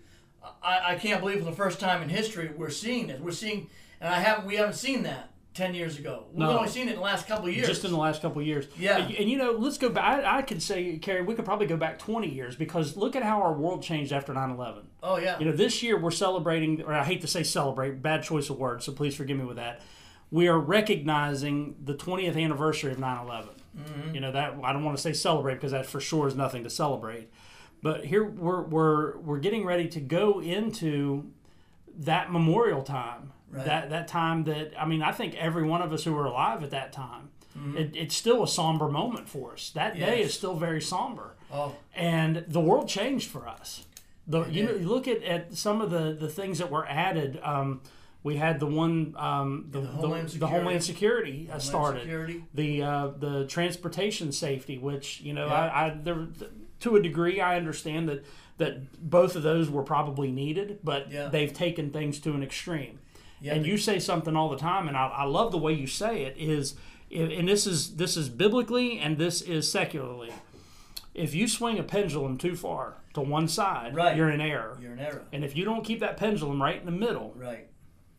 [0.62, 3.20] I, I can't believe for the first time in history we're seeing this.
[3.20, 3.68] We're seeing,
[4.00, 6.24] and I haven't, we haven't seen that ten years ago.
[6.32, 6.58] We've No.
[6.58, 7.66] only seen it in the last couple of years.
[7.68, 8.66] Just in the last couple of years.
[8.78, 8.98] Yeah.
[8.98, 10.24] And, and, you know, let's go back.
[10.24, 13.22] I, I could say, Kerry, we could probably go back 20 years because look at
[13.22, 14.82] how our world changed after 9 11.
[15.02, 18.22] oh yeah, You know, this year we're celebrating, or I hate to say celebrate, bad
[18.24, 19.80] choice of words, so please forgive me with that.
[20.30, 23.48] We are recognizing the 20th anniversary of 9 11.
[23.76, 24.14] Mm-hmm.
[24.14, 26.64] You know, that I don't want to say celebrate because that for sure is nothing
[26.64, 27.28] to celebrate.
[27.84, 31.30] But here we're, we're, we're getting ready to go into
[31.98, 33.32] that memorial time.
[33.50, 33.66] Right.
[33.66, 36.62] That, that time that, I mean, I think every one of us who were alive
[36.64, 37.28] at that time,
[37.76, 39.70] it, it's still a somber moment for us.
[39.74, 43.84] That day is still very somber oh and the world changed for us.
[44.26, 47.38] The you know you look at, at some of the, the things that were added.
[47.44, 47.82] Um,
[48.24, 50.56] we had the one um, the, the the, Homeland the Security.
[50.56, 52.44] Homeland Security uh, started security.
[52.54, 55.52] the uh, the transportation safety, which you know Yeah.
[55.54, 56.26] I, I there
[56.84, 58.24] to a degree I understand that
[58.58, 61.26] that both of those were probably needed, but Yeah.
[61.28, 63.00] they've taken things to an extreme.
[63.40, 65.88] Yeah, and you say something all the time, and I, I love the way you
[65.88, 66.36] say it.
[66.38, 66.74] Is
[67.12, 70.30] and this is this is biblically and this is secularly.
[71.14, 74.16] If you swing a pendulum too far to one side, Right.
[74.16, 74.76] you're in error.
[74.80, 75.22] You're in error.
[75.32, 77.66] And if you don't keep that pendulum right in the middle, Right.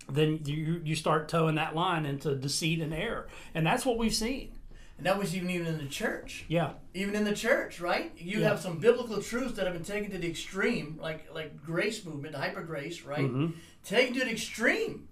[0.10, 4.14] then you you start towing that line into deceit and error, and that's what we've
[4.14, 4.52] seen.
[4.98, 6.46] And that was even even in the church.
[6.48, 8.14] Yeah, Even in the church, right?
[8.18, 8.48] You Yeah.
[8.50, 12.36] have some biblical truths that have been taken to the extreme, like like grace movement,
[12.36, 13.20] hyper grace, right?
[13.26, 13.52] Mm-hmm.
[13.84, 15.08] Taken to the extreme,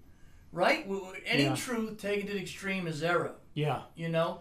[0.52, 0.86] right?
[1.26, 1.54] Any Yeah.
[1.54, 3.34] truth taken to the extreme is error.
[3.52, 4.40] yeah, you know.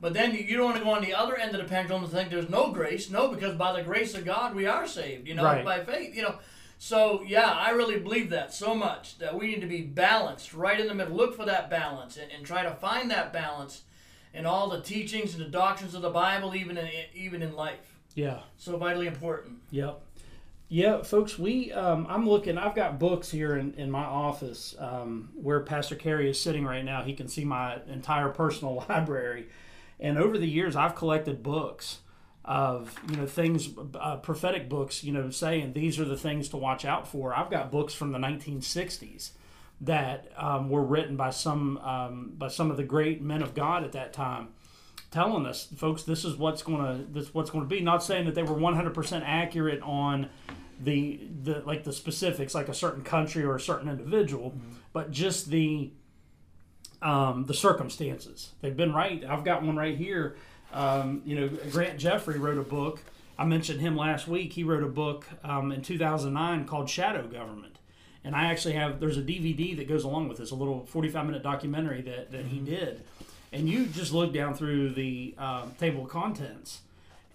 [0.00, 2.02] But then you, you don't want to go on the other end of the pendulum
[2.04, 3.08] and think there's no grace.
[3.08, 5.64] No, because by the grace of God we are saved, you know, Right.
[5.64, 6.38] by faith, you know.
[6.78, 10.78] So yeah, I really believe that so much that we need to be balanced, right
[10.78, 11.16] in the middle.
[11.16, 13.82] Look for that balance and, and try to find that balance
[14.34, 17.96] in all the teachings and the doctrines of the Bible, even in even in life.
[18.14, 18.40] yeah.
[18.56, 19.58] So vitally important.
[19.70, 20.00] Yep.
[20.68, 22.56] Yeah, folks, we um, I'm looking.
[22.56, 26.84] I've got books here in, in my office um, where Pastor Carey is sitting right
[26.84, 27.02] now.
[27.02, 29.48] He can see my entire personal library,
[30.00, 31.98] and over the years, I've collected books
[32.44, 33.68] of you know things,
[34.00, 35.04] uh, prophetic books.
[35.04, 37.36] You know, saying these are the things to watch out for.
[37.36, 39.32] I've got books from the 1960s
[39.82, 43.84] that um, were written by some um, by some of the great men of God
[43.84, 44.48] at that time
[45.12, 47.80] telling us, folks, this is what's going to this what's going to be.
[47.80, 50.28] Not saying that they were 100% accurate on
[50.80, 54.54] the the like the specifics, like a certain country or a certain individual,
[54.92, 55.92] but just the
[57.00, 58.52] um, the circumstances.
[58.60, 59.24] They've been right.
[59.24, 60.36] I've got one right here.
[60.72, 63.00] Um, you know, Grant Jeffrey wrote a book.
[63.38, 64.54] I mentioned him last week.
[64.54, 67.78] He wrote a book um, in 2009 called Shadow Government.
[68.24, 71.26] And I actually have, there's a DVD that goes along with this, a little 45
[71.26, 73.02] minute documentary that, that he did.
[73.52, 76.80] And you just look down through the um, table of contents.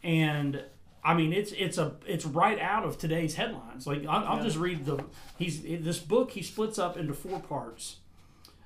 [0.03, 0.63] And
[1.07, 3.87] I mean, it's it's a it's right out of today's headlines.
[3.87, 5.01] Like I'll, I'll just read the
[5.37, 7.97] he's this book he splits up into four parts.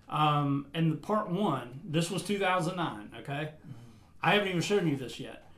[0.09, 3.11] Um, and the part one, this was 2009.
[3.19, 3.51] Okay,
[4.23, 5.51] I haven't even shown you this yet.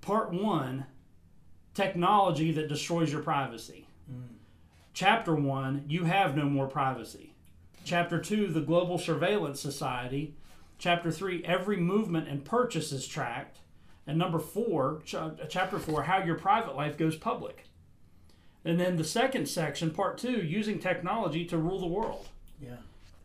[0.00, 0.86] Part one,
[1.74, 3.87] technology that destroys your privacy.
[4.98, 7.32] Chapter one, you have no more privacy.
[7.84, 10.34] Chapter two, the global surveillance society.
[10.76, 13.58] Chapter three, every movement and purchase is tracked.
[14.08, 15.14] And number four, ch-
[15.48, 17.66] chapter four, how your private life goes public.
[18.64, 22.26] And then the second section, part two, using technology to rule the world.
[22.60, 22.78] Yeah.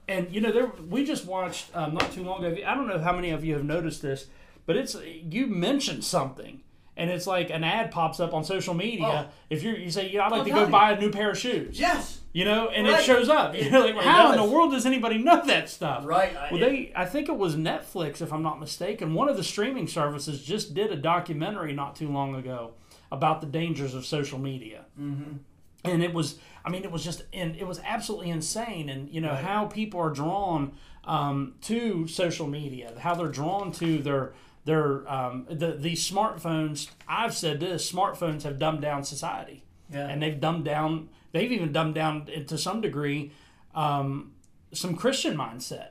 [0.08, 2.62] And you know, there we just watched um, not too long ago.
[2.64, 4.28] I don't know how many of you have noticed this,
[4.68, 6.62] but it's you mentioned something,
[6.98, 9.28] and it's like an ad pops up on social media.
[9.30, 9.34] Oh.
[9.50, 10.72] If you're, you say, "Yeah, I'd like I'll to go you.
[10.72, 12.20] buy a new pair of shoes," Yes.
[12.34, 13.56] you know, and it shows up.
[13.60, 16.06] You're like, it how in the world does anybody know that stuff?
[16.06, 16.36] Right.
[16.36, 19.14] I- Well, they, I think it was Netflix, if I'm not mistaken.
[19.14, 22.74] One of the streaming services just did a documentary not too long ago
[23.12, 24.86] about the dangers of social media.
[25.00, 25.38] Mm-hmm.
[25.86, 28.88] And it was, I mean, it was just, and it was absolutely insane.
[28.90, 29.44] And you know Right.
[29.44, 30.72] how people are drawn
[31.04, 34.34] um, to social media, how they're drawn to their
[34.66, 36.90] their um, the these smartphones.
[37.08, 40.08] I've said this: smartphones have dumbed down society yeah.
[40.08, 43.32] and they've dumbed down they've even dumbed down to some degree
[43.76, 44.32] um,
[44.72, 45.90] some christian mindset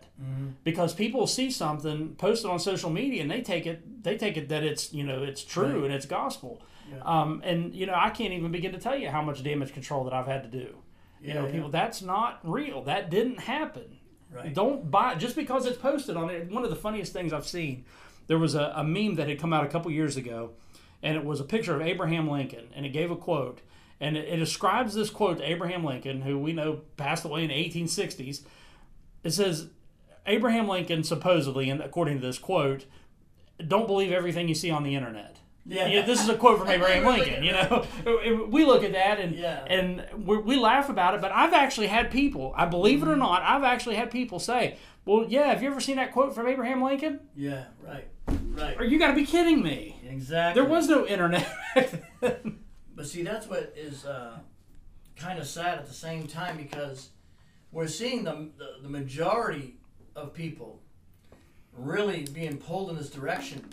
[0.65, 4.49] because people see something posted on social media and they take it they take it
[4.49, 5.85] that it's you know it's true Right.
[5.87, 7.01] and it's gospel Yeah.
[7.05, 10.05] um, and you know i can't even begin to tell you how much damage control
[10.05, 10.75] that i've had to do you
[11.23, 11.53] Yeah, know yeah.
[11.53, 13.99] people that's not real that didn't happen
[14.33, 14.55] Right.
[14.55, 16.51] don't buy just because it's posted on it.
[16.51, 17.85] One of the funniest things I've seen,
[18.27, 20.51] there was a, a meme that had come out a couple years ago,
[21.03, 23.61] and it was a picture of Abraham Lincoln, and it gave a quote,
[24.01, 27.49] and it, it describes this quote to Abraham Lincoln, who we know passed away in
[27.49, 28.43] the 1860s.
[29.25, 29.69] It says,
[30.27, 32.87] Abraham Lincoln supposedly, and according to this quote,
[33.67, 35.39] don't believe everything you see on the internet.
[35.65, 36.05] Yeah.
[36.05, 37.45] This is a quote from Abraham Lincoln.
[37.45, 39.65] You know, we look at that and Yeah.
[39.69, 41.21] and we, we laugh about it.
[41.21, 43.11] But I've actually had people, I believe Mm-hmm.
[43.11, 46.11] it or not, I've actually had people say, "Well, yeah, have you ever seen that
[46.13, 47.21] quote from Abraham Lincoln?
[47.37, 48.09] Yeah, right.
[48.53, 48.77] Right.
[48.79, 50.01] Or you got to be kidding me!
[50.09, 50.61] Exactly.
[50.61, 51.49] There was no internet."
[52.95, 54.39] But see, that's what is uh,
[55.17, 57.09] kind of sad at the same time because
[57.73, 59.77] we're seeing the, the, the majority
[60.15, 60.83] of people
[61.73, 63.65] really being pulled in this direction,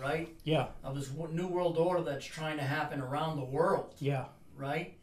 [0.00, 0.32] right?
[0.44, 4.96] yeah, Of this new world order that's trying to happen around the world, yeah, right?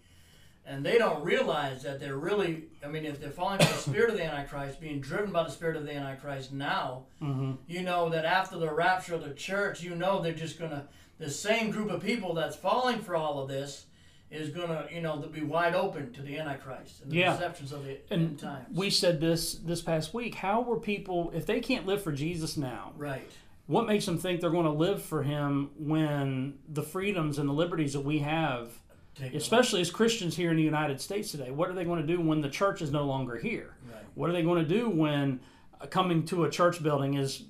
[0.69, 4.17] And they don't realize that they're really, I mean, if they're following the spirit of
[4.17, 8.25] the Antichrist, being driven by the spirit of the Antichrist now, hmm you know that
[8.25, 10.87] after the rapture of the church, you know they're just gonna
[11.19, 13.85] the same group of people that's falling for all of this
[14.29, 17.31] is gonna you know be wide open to the Antichrist and the Yeah.
[17.33, 18.77] deceptions of the And end times.
[18.77, 20.35] we said this this past week.
[20.35, 22.91] How were people if they can't live for Jesus now?
[22.97, 23.31] right,
[23.67, 27.53] What makes them think they're going to live for Him when the freedoms and the
[27.53, 28.71] liberties that we have
[29.19, 31.51] Take especially as Christians here in the United States today.
[31.51, 33.75] What are they going to do when the church is no longer here?
[33.91, 34.03] Right.
[34.15, 35.39] What are they going to do when
[35.81, 37.43] uh, coming to a church building is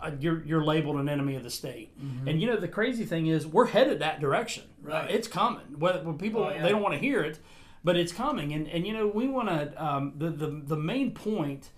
[0.00, 1.92] uh, you're you're labeled an enemy of the state?
[2.26, 4.64] And you know the crazy thing is we're headed that direction.
[4.80, 4.88] Mm-hmm.
[4.88, 5.04] Right.
[5.10, 5.78] Uh, it's coming.
[5.78, 6.62] Whether when people Oh, yeah.
[6.62, 7.38] they don't want to hear it,
[7.84, 8.52] but it's coming.
[8.52, 11.70] And and you know we want to um, the the the main point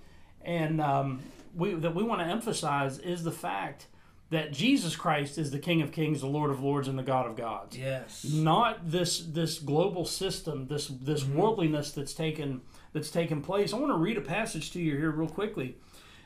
[0.45, 1.21] and um,
[1.55, 3.87] we that we want to emphasize is the fact
[4.33, 7.27] that Jesus Christ is the King of Kings, the Lord of Lords, and the God
[7.27, 8.25] of gods Yes.
[8.25, 11.39] not this this global system, this this mm-hmm.
[11.39, 12.63] worldliness that's taken
[12.95, 13.73] that's taken place.
[13.73, 15.77] I want to read a passage to you here real quickly,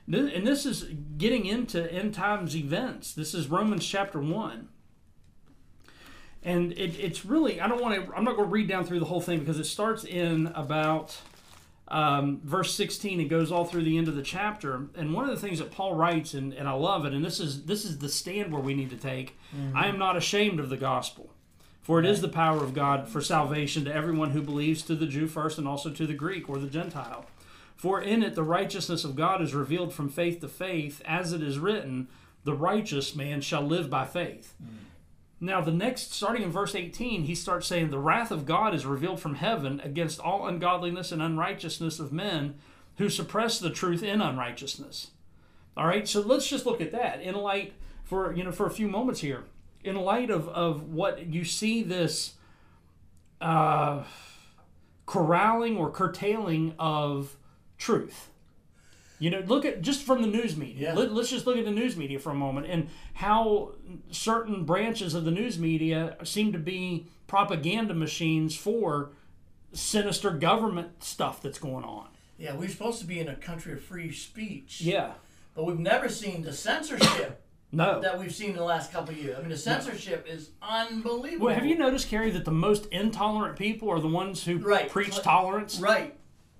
[0.06, 0.84] and this is
[1.18, 3.12] getting into end times events.
[3.12, 4.68] This is Romans chapter one,
[6.44, 9.00] and it, it's really I don't want to I'm not going to read down through
[9.00, 11.20] the whole thing because it starts in about.
[11.88, 15.30] Um, verse 16 it goes all through the end of the chapter and one of
[15.30, 17.98] the things that paul writes and, and i love it and this is this is
[17.98, 19.38] the stand where we need to take
[19.72, 21.30] i am not ashamed of the gospel
[21.86, 25.06] for it is the power of God for salvation to everyone who believes, to the
[25.06, 27.26] Jew first, and also to the Greek or the Gentile.
[27.76, 31.44] For in it the righteousness of God is revealed from faith to faith, as it
[31.44, 32.08] is written,
[32.42, 34.54] the righteous man shall live by faith.
[35.38, 38.86] Now, the next, starting in verse 18, he starts saying, The wrath of God is
[38.86, 42.54] revealed from heaven against all ungodliness and unrighteousness of men
[42.96, 45.10] who suppress the truth in unrighteousness.
[45.76, 48.70] All right, so let's just look at that in light for you know for a
[48.70, 49.44] few moments here.
[49.84, 52.34] In light of, of what you see this
[53.40, 54.04] uh,
[55.04, 57.36] corralling or curtailing of
[57.76, 58.30] truth.
[59.18, 60.88] You know, look at just from the news media.
[60.90, 60.94] Yeah.
[60.94, 63.72] Let, let's just look at the news media for a moment and how
[64.10, 69.10] certain branches of the news media seem to be propaganda machines for
[69.72, 72.08] sinister government stuff that's going on.
[72.38, 74.80] Yeah, we're supposed to be in a country of free speech.
[74.82, 75.12] Yeah.
[75.54, 77.40] But we've never seen the censorship
[77.72, 78.00] No.
[78.02, 79.36] that we've seen in the last couple of years.
[79.38, 81.46] I mean, the censorship is unbelievable.
[81.46, 84.90] Well, have you noticed, Carrie, that the most intolerant people are the ones who Right.
[84.90, 85.80] preach tolerance?
[85.80, 86.14] Right.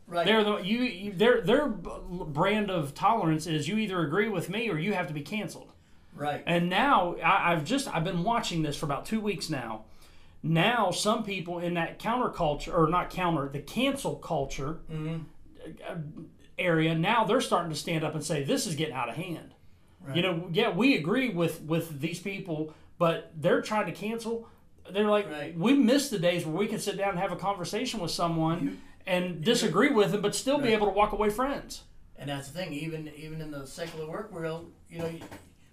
[0.09, 0.25] Right.
[0.25, 4.71] They're the you, you their their brand of tolerance is you either agree with me
[4.71, 5.73] or you have to be canceled.
[6.14, 6.42] right.
[6.47, 9.85] And now I, I've just I've been watching this for about two weeks now.
[10.42, 15.97] Now some people in that counterculture or not counter the cancel culture uh,
[16.59, 19.55] area now they're starting to stand up and say this is getting out of hand.
[20.14, 24.49] You know, yeah, we agree with with these people, but they're trying to cancel.
[24.88, 25.59] They're like, Right.
[25.59, 28.81] we miss the days where we can sit down and have a conversation with someone
[29.07, 31.83] and disagree with them, but still be able to walk away friends.
[32.19, 35.11] And that's the thing, even even in the secular work world, you know,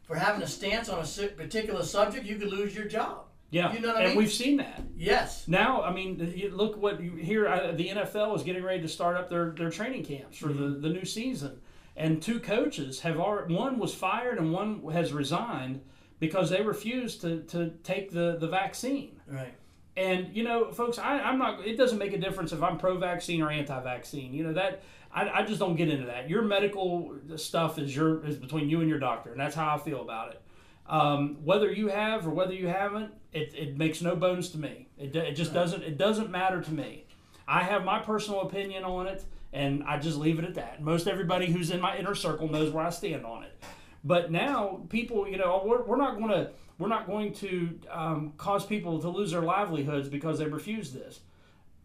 [0.04, 3.26] for having a stance on a particular subject, you could lose your job.
[3.50, 4.18] Yeah, You know what I and mean?
[4.18, 4.82] we've seen that.
[4.98, 5.48] Yes.
[5.48, 7.48] Now, I mean, look what you hear.
[7.48, 10.70] Uh, the NFL is getting ready to start up their, their training camps for the,
[10.70, 11.62] the new season,
[11.96, 13.54] and two coaches have already.
[13.54, 15.82] One was fired, and one has resigned
[16.20, 19.20] because they refused to, to take the, the vaccine.
[19.28, 19.54] Right.
[19.96, 21.66] And you know, folks, I, I'm not.
[21.66, 24.34] It doesn't make a difference if I'm pro-vaccine or anti-vaccine.
[24.34, 24.82] You know that
[25.14, 26.30] I, I just don't get into that.
[26.30, 29.78] Your medical stuff is your is between you and your doctor, and that's how I
[29.78, 30.42] feel about it.
[30.88, 34.88] Um, whether you have or whether you haven't, it, it makes no bones to me.
[34.98, 37.06] It, it just doesn't it doesn't matter to me.
[37.48, 40.82] I have my personal opinion on it, and I just leave it at that.
[40.82, 43.64] Most everybody who's in my inner circle knows where I stand on it.
[44.04, 48.34] But now people, you know, we're, we're not going to we're not going to um,
[48.38, 51.20] cause people to lose their livelihoods because they refuse this.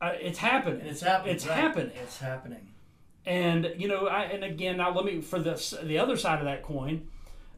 [0.01, 0.81] Uh, it's happening.
[0.81, 1.35] And it's happening.
[1.35, 1.57] It's right.
[1.59, 1.93] happening.
[2.03, 2.69] It's happening.
[3.27, 6.45] And you know, I, and again, now let me for the the other side of
[6.47, 7.09] that coin,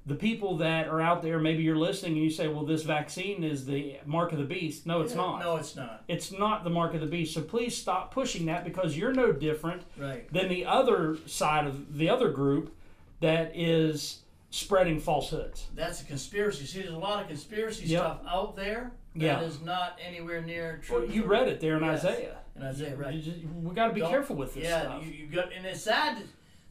[0.07, 3.45] the people that are out there, maybe you're listening and you say, "Well, this vaccine
[3.45, 5.39] is the mark of the beast." No, it's Yeah, not.
[5.41, 6.03] No, it's not.
[6.09, 7.35] It's not the mark of the beast.
[7.35, 10.33] So please stop pushing that because you're no different Right.
[10.33, 12.74] than the other side of the other group
[13.20, 14.20] that is
[14.51, 15.66] spreading falsehoods.
[15.74, 16.66] That's a conspiracy.
[16.66, 18.01] See, there's a lot of conspiracy Yep.
[18.01, 19.40] stuff out there that Yeah.
[19.42, 21.01] is not anywhere near true.
[21.03, 22.05] Well, you read it there in Yes.
[22.05, 22.36] Isaiah.
[22.57, 23.14] In Isaiah, right.
[23.14, 25.05] You just- we got to be Don't- careful with this yeah, stuff.
[25.07, 26.18] you, you got, and it's sad.
[26.18, 26.22] to-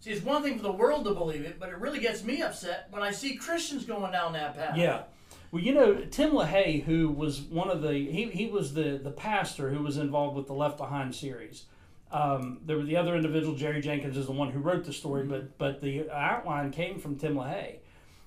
[0.01, 2.41] See, it's one thing for the world to believe it, but it really gets me
[2.41, 4.77] upset when I see Christians going down that path.
[4.77, 5.03] Yeah.
[5.51, 9.11] Well, you know, Tim LaHaye, who was one of the he, he was the the
[9.11, 11.65] pastor who was involved with the Left Behind series.
[12.11, 15.23] Um, there were the other individual, Jerry Jenkins, is the one who wrote the story,
[15.25, 17.75] but but the outline came from Tim LaHaye,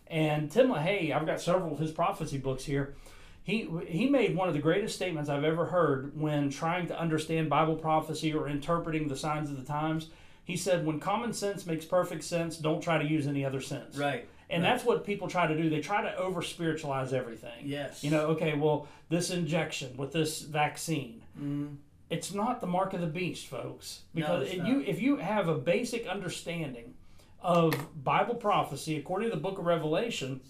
[0.06, 2.94] and Tim LaHaye, I've got several of his prophecy books here.
[3.42, 7.50] He he made one of the greatest statements I've ever heard when trying to understand
[7.50, 10.10] Bible prophecy or interpreting the signs of the times.
[10.44, 13.96] He said, "When common sense makes perfect sense, don't try to use any other sense."
[13.98, 14.28] Right.
[14.48, 14.70] And Right.
[14.70, 15.68] that's what people try to do.
[15.70, 17.64] They try to over spiritualize everything.
[17.64, 18.04] Yes.
[18.04, 21.76] You know, okay, well, this injection with this vaccine, Mhm.
[22.12, 24.02] It's not the mark of the beast, folks.
[24.14, 26.94] Because it's if you if you have a basic understanding
[27.40, 30.40] of Bible prophecy according to the book of Revelation,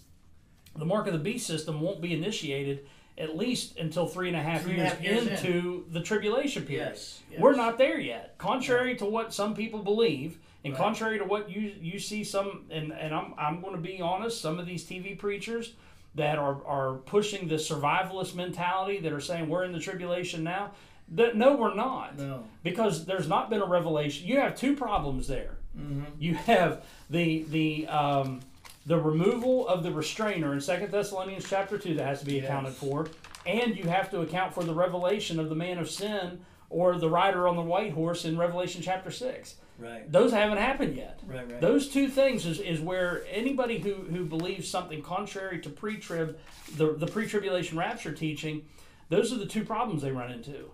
[0.76, 2.86] the mark of the beast system won't be initiated
[3.16, 5.32] at least until three and a half Three and a years, half years in.
[5.34, 6.86] into the tribulation period.
[6.90, 7.20] Yes.
[7.30, 7.40] yes.
[7.40, 8.36] We're not there yet.
[8.38, 10.82] Contrary to what some people believe, and Right.
[10.82, 14.40] contrary to what you you see some, and, and I'm I'm going to be honest,
[14.40, 15.74] some of these TV preachers
[16.16, 20.72] that are are pushing the survivalist mentality that are saying we're in the tribulation now.
[21.12, 22.44] That no, we're not, No.
[22.62, 24.26] because there's not been a revelation.
[24.26, 25.58] You have two problems there.
[25.78, 26.04] Mm-hmm.
[26.18, 28.40] You have the the um,
[28.86, 32.44] the removal of the restrainer in Second Thessalonians chapter two that has to be Yes.
[32.44, 33.08] accounted for,
[33.46, 36.40] and you have to account for the revelation of the man of sin
[36.70, 39.56] or the rider on the white horse in Revelation chapter six.
[39.78, 40.10] Right.
[40.10, 41.20] Those haven't happened yet.
[41.26, 41.50] Right.
[41.50, 41.60] Right.
[41.60, 46.38] Those two things is, is where anybody who, who believes something contrary to pre-trib,
[46.76, 48.62] the, the pre-tribulation rapture teaching,
[49.08, 50.70] those are the two problems they run into.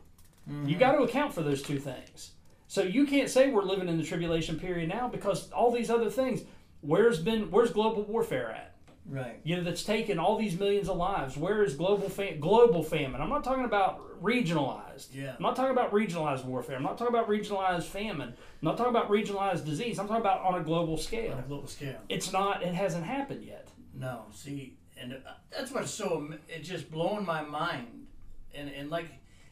[0.65, 2.33] You got to account for those two things.
[2.69, 6.11] So you can't say we're living in the tribulation period now because all these other
[6.11, 6.43] things.
[6.81, 8.75] Where's been where's global warfare at?
[9.09, 9.41] right.
[9.43, 11.37] You know that's taken all these millions of lives.
[11.37, 13.21] Where is global fam- global famine?
[13.21, 15.09] I'm not talking about regionalized.
[15.13, 15.35] Yeah.
[15.37, 16.77] I'm not talking about regionalized warfare.
[16.77, 18.29] I'm not talking about regionalized famine.
[18.29, 19.99] I'm not talking about regionalized disease.
[19.99, 21.33] I'm talking about on a global scale.
[21.33, 21.99] On a global scale.
[22.09, 22.63] It's not.
[22.63, 23.69] It hasn't happened yet.
[23.95, 25.17] No, see, and uh,
[25.51, 28.07] that's what's so it's just blowing my mind,
[28.55, 29.07] and and like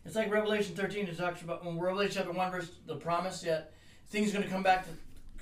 [0.06, 1.06] it's like Revelation thirteen.
[1.06, 3.72] It talks about when Revelation chapter one verse the promise that
[4.08, 4.90] things are going to come back to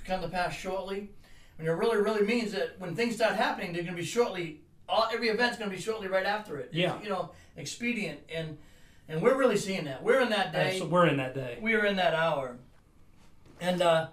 [0.05, 1.11] come to pass shortly.
[1.57, 4.61] When it really really means that when things start happening, they're going to be shortly.
[4.89, 6.67] All every event's going to be shortly right after it.
[6.67, 7.01] It's, Yeah.
[7.03, 8.59] you know, expedient, and
[9.09, 10.03] and we're really seeing that.
[10.03, 10.79] We're in that day.
[10.79, 11.59] So we're in that day.
[11.61, 12.57] we are in that hour.
[13.61, 14.09] And uh,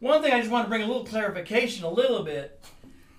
[0.00, 2.62] one thing I just want to bring a little clarification, a little bit,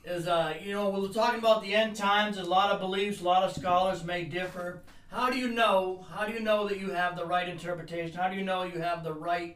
[0.06, 2.38] is uh, you know we're talking about the end times.
[2.38, 4.82] A lot of beliefs, a lot of scholars may differ.
[5.16, 6.05] How do you know?
[6.11, 8.18] How do you know that you have the right interpretation?
[8.18, 9.55] How do you know you have the right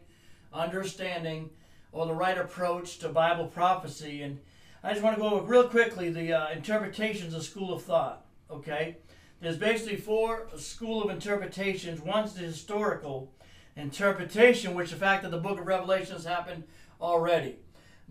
[0.53, 1.49] understanding
[1.91, 4.21] or the right approach to Bible prophecy?
[4.21, 4.39] And
[4.85, 8.25] I just want to go over real quickly the uh, interpretations of school of thought.
[8.49, 8.99] Okay,
[9.41, 11.99] there's basically four school of interpretations.
[11.99, 13.29] One's the historical
[13.75, 16.63] interpretation, which the fact that the book of Revelation has happened
[17.01, 17.57] already.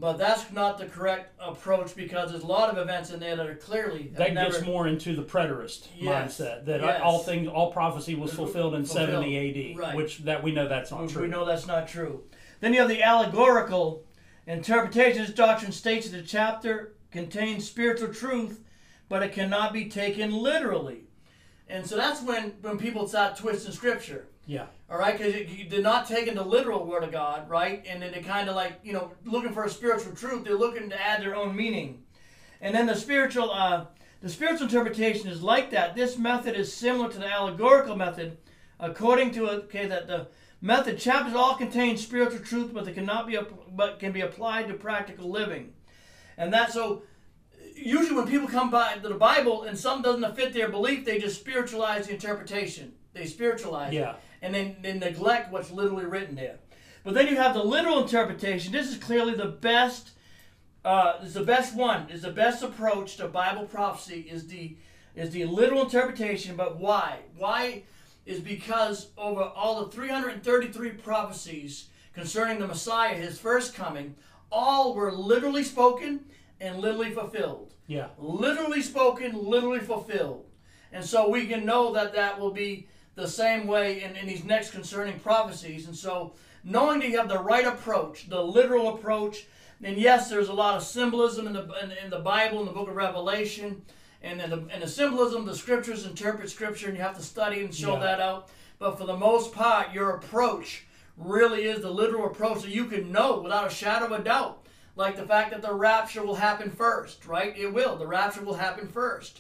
[0.01, 3.47] But that's not the correct approach because there's a lot of events in there that
[3.49, 6.39] are clearly That never, gets more into the preterist Yes.
[6.39, 7.01] mindset that Yes.
[7.03, 9.09] all things, all prophecy was fulfilled in Fulfilled.
[9.11, 9.97] 70 A.D., Right.
[9.97, 11.23] which that we know that's not true.
[11.23, 12.23] we know that's not true.
[12.61, 14.05] Then you have the allegorical
[14.47, 15.23] interpretation.
[15.23, 18.63] This doctrine states that the chapter contains spiritual truth,
[19.09, 21.08] but it cannot be taken literally.
[21.69, 24.27] And so that's when, when people start twisting scripture.
[24.47, 27.85] Yeah, All right, because they're not taking the literal word of God, right?
[27.87, 30.45] And then they're kind of like, you know, looking for a spiritual truth.
[30.45, 32.05] They're looking to add their own meaning.
[32.63, 33.85] And then the spiritual, uh,
[34.23, 35.95] the spiritual interpretation is like that.
[35.95, 38.39] This method is similar to the allegorical method,
[38.81, 40.29] according to okay that the
[40.63, 43.39] method chapters all contain spiritual truth, but they cannot be
[43.73, 45.75] but can be applied to practical living.
[46.39, 47.03] And that's so.
[47.79, 51.19] Usually, when people come by to the Bible and something doesn't fit their belief, they
[51.19, 52.93] just spiritualize the interpretation.
[53.13, 56.59] They spiritualize it yeah, and then they neglect what's literally written there.
[57.05, 58.73] But then you have the literal interpretation.
[58.73, 60.11] This is clearly the best.
[60.85, 62.09] Uh, is the best one.
[62.11, 64.27] Is the best approach to Bible prophecy.
[64.31, 64.77] Is the
[65.15, 66.57] is the literal interpretation.
[66.57, 67.21] But why?
[67.37, 67.83] Why
[68.27, 74.15] is because over all the 333 prophecies concerning the Messiah, his first coming,
[74.53, 76.25] all were literally spoken
[76.61, 78.09] and literally fulfilled yeah.
[78.19, 80.45] literally spoken, literally fulfilled.
[80.93, 82.87] And so we can know that that will be
[83.17, 85.87] the same way in, in these next concerning prophecies.
[85.87, 89.47] And so knowing that you have the right approach, the literal approach,
[89.83, 92.73] and yes, there's a lot of symbolism in the, in, in the Bible, in the
[92.73, 93.83] book of Revelation,
[94.23, 97.61] and in the, in the symbolism, the scriptures interpret scripture, and you have to study
[97.61, 98.01] and show Yeah.
[98.01, 98.51] that out.
[98.79, 100.87] But for the most part, your approach
[101.17, 104.68] really is the literal approach that you can know without a shadow of a doubt
[104.99, 107.57] Like the fact that the rapture will happen first, right?
[107.57, 107.97] It will.
[107.97, 109.33] The rapture will happen 1st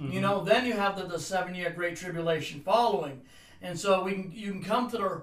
[0.00, 0.12] Mm-hmm.
[0.12, 3.20] You know, then you have the, the seven year great tribulation following.
[3.60, 5.22] And so we can, you can come to the,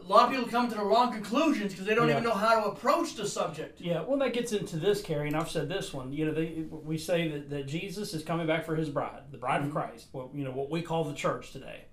[0.00, 2.14] a lot of people come to the wrong conclusions because they don't Yeah.
[2.14, 3.82] even know how to approach the subject.
[3.82, 6.10] Yeah, well, that gets into this, Carrie, and I've said this one.
[6.10, 9.36] You know, they, we say that, that Jesus is coming back for his bride, the
[9.36, 11.84] bride of Christ, what, you know, what we call the church today.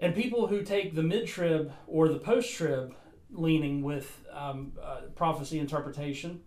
[0.00, 2.94] And people who take the mid trib or the post trib
[3.32, 6.40] leaning with um, uh, prophecy interpretation,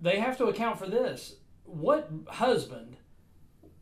[0.00, 1.36] they have to account for this.
[1.64, 2.96] What husband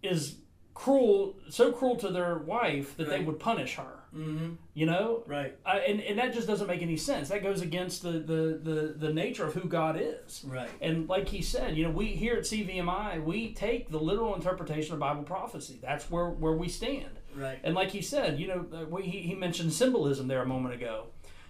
[0.03, 0.37] is
[0.75, 3.99] cruel, so cruel to their wife that they would punish her?
[4.15, 4.55] Mm-hmm.
[4.75, 5.57] You know, Right.
[5.65, 7.31] uh, and, and that just doesn't make any sense.
[7.31, 10.45] That goes against the, the, the, the nature of who God is.
[10.47, 10.69] Right.
[10.83, 14.93] And like he said, you know, we here at CVMI, we take the literal interpretation
[14.93, 15.79] of Bible prophecy.
[15.81, 17.21] That's where, where we stand.
[17.35, 17.59] Right.
[17.65, 20.75] And like he said, you know, uh, we, he, he mentioned symbolism there a moment
[20.75, 21.07] ago.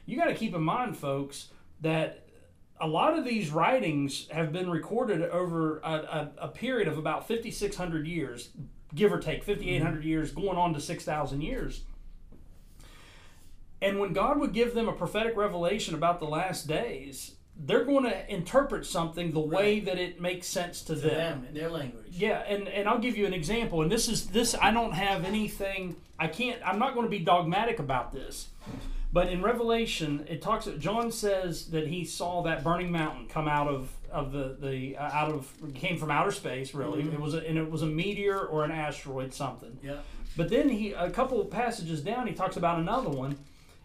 [0.06, 1.48] You got to keep in mind, folks,
[1.80, 2.26] that
[2.80, 7.28] a lot of these writings have been recorded over a, a, a period of about
[7.28, 8.50] 5,600 years,
[8.94, 11.82] give or take 5,800 years, going on to 6,000 years.
[13.80, 18.04] And when God would give them a prophetic revelation about the last days, they're going
[18.04, 21.10] to interpret something the way that it makes sense to, To them.
[21.10, 22.06] them in their language.
[22.10, 23.82] Yeah, and, and I'll give you an example.
[23.82, 27.18] And this is this I don't have anything I can't I'm not going to be
[27.18, 28.48] dogmatic about this.
[29.12, 33.68] But in Revelation, it talks John says that he saw that burning mountain come out
[33.68, 37.02] of of the the uh, out of came from outer space really.
[37.02, 39.78] It was a, and it was a meteor or an asteroid something.
[39.82, 39.98] Yeah.
[40.36, 43.36] But then he a couple of passages down he talks about another one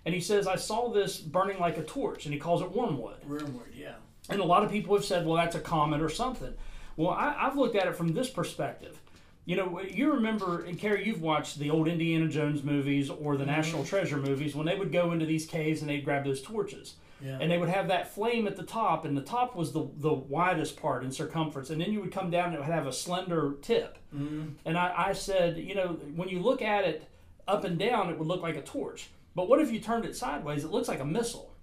[0.05, 3.17] and he says I saw this burning like a torch and he calls it wormwood.
[3.27, 3.73] Wormwood.
[3.75, 3.95] Yeah.
[4.29, 6.53] And a lot of people have said, well, that's a comet or something.
[6.95, 8.99] Well, I, I've looked at it from this perspective.
[9.47, 13.45] You know, you remember, and Carrie, you've watched the old Indiana Jones movies or the
[13.45, 16.95] National Treasure movies when they would go into these caves and they'd grab those torches.
[17.23, 17.37] Yeah.
[17.39, 20.13] And they would have that flame at the top, and the top was the, the
[20.13, 21.69] widest part in circumference.
[21.69, 23.97] And then you would come down and it would have a slender tip.
[24.13, 24.55] Mhm.
[24.65, 27.07] And I, I said, you know, when you look at it
[27.47, 29.07] up and down, it would look like a torch.
[29.33, 30.65] But what if you turned it sideways?
[30.65, 31.53] It looks like a missile.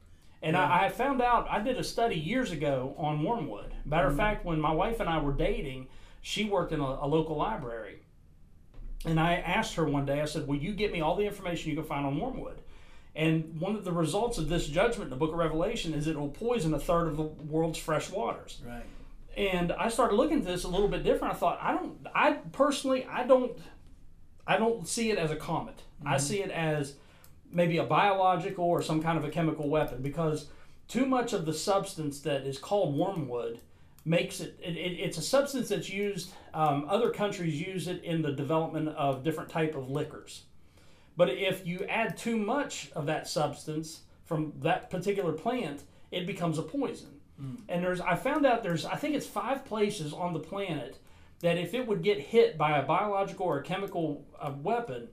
[0.40, 0.66] And Yeah.
[0.66, 3.74] I, I found out, I did a study years ago on wormwood.
[3.84, 5.86] Matter of fact, when my wife and I were dating,
[6.24, 7.98] she worked in a, a local library.
[9.04, 11.68] And I asked her one day, I said, Will you get me all the information
[11.68, 12.62] you can find on wormwood?
[13.14, 16.18] And one of the results of this judgment in the book of Revelation is it
[16.18, 18.82] will poison a third of the world's fresh waters Right.
[19.36, 21.34] and I started looking at this a little bit different.
[21.34, 23.52] I thought I don't, I personally, I don't,
[24.46, 25.82] I don't see it as a comet.
[26.06, 26.18] I mm-hmm.
[26.20, 26.94] see it as
[27.52, 30.46] maybe a biological or some kind of a chemical weapon because
[30.88, 33.60] too much of the substance that is called wormwood
[34.04, 38.22] makes it, it, it it's a substance that's used um, other countries use it in
[38.22, 40.44] the development of different type of liquors.
[41.16, 46.58] But if you add too much of that substance from that particular plant it becomes
[46.58, 47.08] a poison.
[47.68, 50.98] And there's I found out there's I think it's five places on the planet
[51.40, 55.08] that if it would get hit by a biological or a chemical uh, weapon,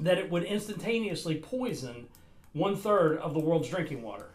[0.00, 2.08] that it would instantaneously poison
[2.52, 4.31] one third of the world's drinking water.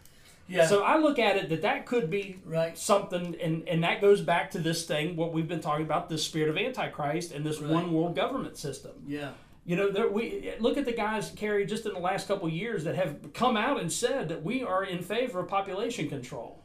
[0.48, 0.66] Yeah.
[0.66, 2.76] So I look at it that that could be right.
[2.76, 6.24] something, and and that goes back to this thing what we've been talking about this
[6.24, 7.70] spirit of antichrist and this Right.
[7.70, 8.92] one world government system.
[9.06, 9.32] Yeah.
[9.66, 12.54] You know, there, we look at the guys, Carrie, just in the last couple of
[12.54, 16.64] years that have come out and said that we are in favor of population control.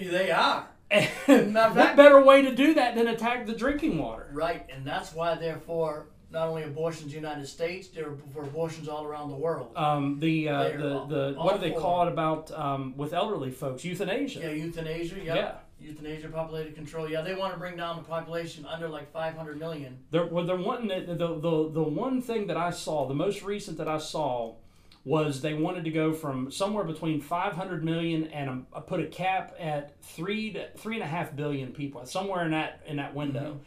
[0.00, 0.68] They are.
[1.28, 4.28] And what better way to do that than attack the drinking water?
[4.32, 8.42] Right, and that's why they're for not only abortions in the United States, they're for
[8.42, 9.76] abortions all around the world.
[9.76, 13.50] Um, the uh, the the all what do they call it about um, with elderly
[13.50, 13.84] folks?
[13.84, 14.40] Euthanasia.
[14.40, 15.16] Yeah, euthanasia.
[15.22, 15.34] Yeah.
[15.34, 15.52] Yeah.
[15.80, 17.08] Euthanasia, populated control.
[17.08, 19.98] Yeah, they want to bring down the population under like 500 million.
[20.10, 23.42] They're well, they're wanting it, the, the the one thing that I saw, the most
[23.42, 24.56] recent that I saw,
[25.04, 29.54] was they wanted to go from somewhere between 500 million and a, put a cap
[29.58, 33.60] at three to three and a half billion people, somewhere in that in that window,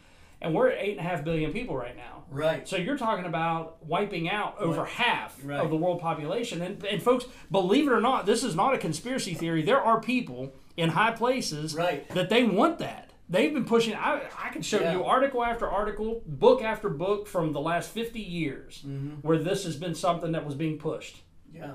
[0.44, 2.24] and we're at eight and a half billion people right now.
[2.30, 2.66] Right.
[2.68, 4.90] So you're talking about wiping out over Right.
[4.90, 5.60] half Right.
[5.60, 6.62] of the world population.
[6.62, 9.62] And, and folks, believe it or not, this is not a conspiracy theory.
[9.62, 12.08] There are people in high places Right.
[12.10, 13.10] that they want that.
[13.28, 13.94] They've been pushing.
[13.94, 14.92] I, I can show Yeah.
[14.92, 19.16] you article after article, book after book from the last 50 years Mm-hmm.
[19.26, 21.22] where this has been something that was being pushed.
[21.52, 21.74] Yeah,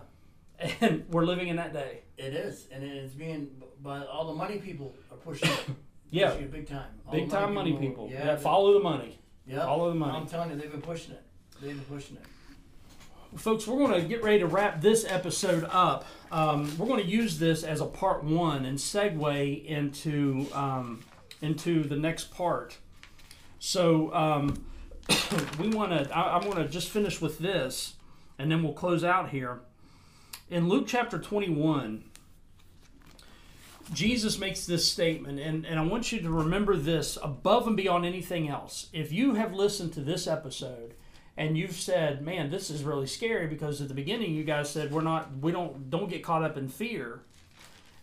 [0.82, 2.02] And we're living in that day.
[2.18, 3.50] it is, and it's being
[3.82, 5.66] by all the money people are pushing it.
[6.12, 6.30] Yeah.
[6.32, 6.88] Pushing it big time.
[7.08, 8.10] All Big time money people.
[8.12, 8.26] Yeah.
[8.26, 9.20] Yeah, follow the money.
[9.46, 9.66] yeah.
[9.66, 10.18] follow the money.
[10.18, 11.24] I'm telling you, they've been pushing it.
[11.62, 12.24] They've been pushing it.
[13.40, 17.08] folks we're going to get ready to wrap this episode up um, we're going to
[17.10, 21.04] use this as a part one and segue into um,
[21.42, 22.78] into the next part
[23.60, 24.66] so um,
[25.60, 27.94] we want to I, i'm going to just finish with this
[28.40, 29.60] and then we'll close out here
[30.50, 32.06] in luke chapter 21
[33.94, 38.06] Jesus makes this statement, and, and I want you to remember this above and beyond
[38.06, 38.90] anything else.
[38.94, 40.94] If you have listened to this episode
[41.36, 44.92] and you've said, "Man, this is really scary," because at the beginning you guys said
[44.92, 47.22] we're not, we don't, don't get caught up in fear,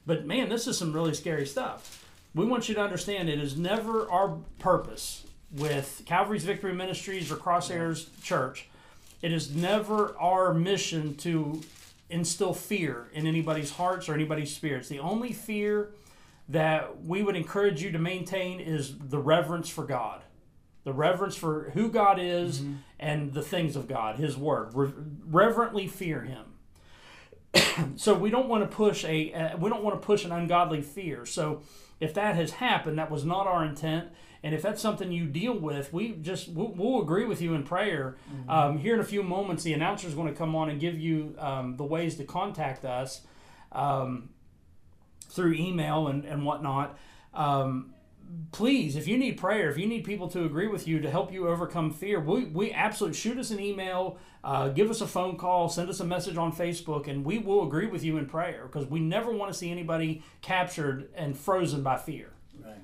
[0.06, 2.04] but man, this is some really scary stuff.
[2.34, 7.36] We want you to understand it is never our purpose with Calvary's Victory Ministries or
[7.36, 8.68] Crosshairs Church.
[9.22, 11.62] It is never our mission to
[12.08, 14.88] instill fear in anybody's hearts or anybody's spirits.
[14.88, 15.92] The only fear
[16.48, 20.22] that we would encourage you to maintain is the reverence for God,
[20.84, 22.74] the reverence for who God is mm-hmm.
[23.00, 24.74] and the things of God, His Word.
[24.74, 24.92] Re-
[25.26, 27.94] reverently fear Him.
[27.96, 30.82] so we don't want to push a uh, we don't want to push an ungodly
[30.82, 31.26] fear.
[31.26, 31.62] So
[32.00, 34.08] if that has happened, that was not our intent.
[34.46, 37.64] And if that's something you deal with, we just we'll, we'll agree with you in
[37.64, 38.16] prayer.
[38.32, 38.48] Mm-hmm.
[38.48, 40.96] Um, here in a few moments, the announcer is going to come on and give
[40.96, 43.22] you um, the ways to contact us
[43.72, 44.28] um,
[45.28, 46.96] through email and and whatnot.
[47.34, 47.92] Um,
[48.52, 51.32] please, if you need prayer, if you need people to agree with you to help
[51.32, 55.36] you overcome fear, we, we absolutely shoot us an email, uh, give us a phone
[55.36, 58.68] call, send us a message on Facebook, and we will agree with you in prayer
[58.70, 62.35] because we never want to see anybody captured and frozen by fear.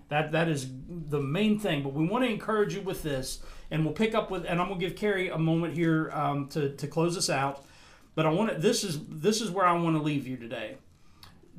[0.09, 1.83] That that is the main thing.
[1.83, 4.45] But we want to encourage you with this, and we'll pick up with.
[4.45, 7.65] And I'm gonna give Carrie a moment here um, to to close us out.
[8.15, 8.59] But I want to.
[8.59, 10.77] This is this is where I want to leave you today.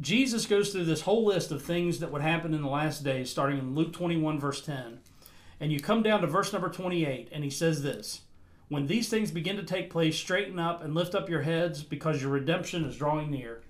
[0.01, 3.29] Jesus goes through this whole list of things that would happen in the last days,
[3.29, 4.99] starting in Luke 21 verse 10,
[5.59, 8.21] and you come down to verse number 28, and he says this.
[8.69, 12.21] When these things begin to take place, straighten up and lift up your heads because
[12.21, 13.61] your redemption is drawing near.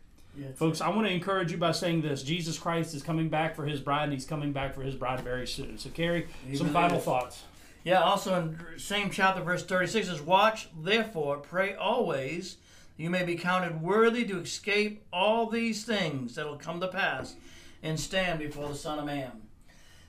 [0.55, 3.65] Folks, I want to encourage you by saying this Jesus Christ is coming back for
[3.65, 5.77] his bride, and he's coming back for his bride very soon.
[5.77, 6.57] So, Carrie, Amen.
[6.57, 7.43] some final thoughts.
[7.83, 12.57] Yeah, also in same chapter, verse 36 says, Watch, therefore, pray always,
[12.97, 17.35] you may be counted worthy to escape all these things that will come to pass
[17.83, 19.31] and stand before the Son of Man.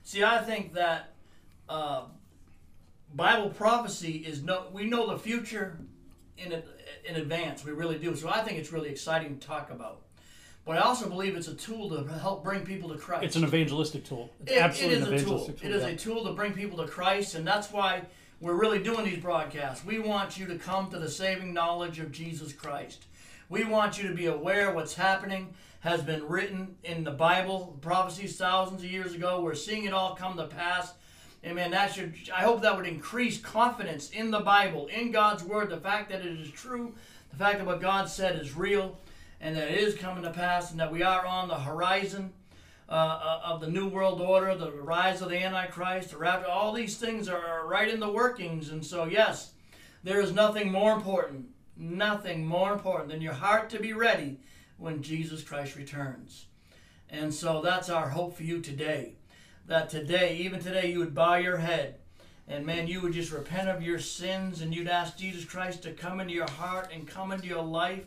[0.04, 1.14] See, I think that
[1.68, 2.04] uh,
[3.14, 5.76] Bible prophecy is no, we know the future
[6.38, 6.62] in,
[7.04, 7.64] in advance.
[7.64, 8.14] We really do.
[8.14, 10.03] So I think it's really exciting to talk about.
[10.64, 13.24] But I also believe it's a tool to help bring people to Christ.
[13.24, 14.32] It's an evangelistic tool.
[14.40, 15.70] It's it, absolutely it is an evangelistic a tool.
[15.70, 15.70] tool.
[15.70, 15.94] It is yeah.
[15.94, 18.02] a tool to bring people to Christ, and that's why
[18.40, 19.84] we're really doing these broadcasts.
[19.84, 23.04] We want you to come to the saving knowledge of Jesus Christ.
[23.48, 28.38] We want you to be aware what's happening has been written in the Bible, prophecies
[28.38, 29.42] thousands of years ago.
[29.42, 30.94] We're seeing it all come to pass.
[31.44, 31.70] Amen.
[31.72, 35.76] That should I hope that would increase confidence in the Bible, in God's word, the
[35.76, 36.94] fact that it is true,
[37.30, 38.96] the fact that what God said is real
[39.40, 42.32] and that it is coming to pass, and that we are on the horizon
[42.88, 46.48] uh, uh, of the New World Order, the rise of the Antichrist, the rapture.
[46.48, 48.70] All these things are right in the workings.
[48.70, 49.52] And so, yes,
[50.02, 54.38] there is nothing more important, nothing more important than your heart to be ready
[54.76, 56.46] when Jesus Christ returns.
[57.08, 59.14] And so that's our hope for you today.
[59.66, 61.96] That today, even today, you would bow your head
[62.46, 65.92] and man, you would just repent of your sins and you'd ask Jesus Christ to
[65.92, 68.04] come into your heart and come into your life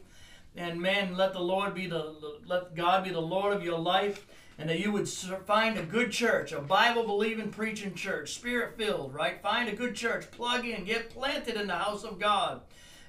[0.58, 2.16] and man, let the Lord be the
[2.48, 4.26] let God be the Lord of your life,
[4.58, 9.14] and that you would find a good church, a Bible believing, preaching church, spirit filled,
[9.14, 9.42] right?
[9.42, 12.62] Find a good church, plug in, get planted in the house of God,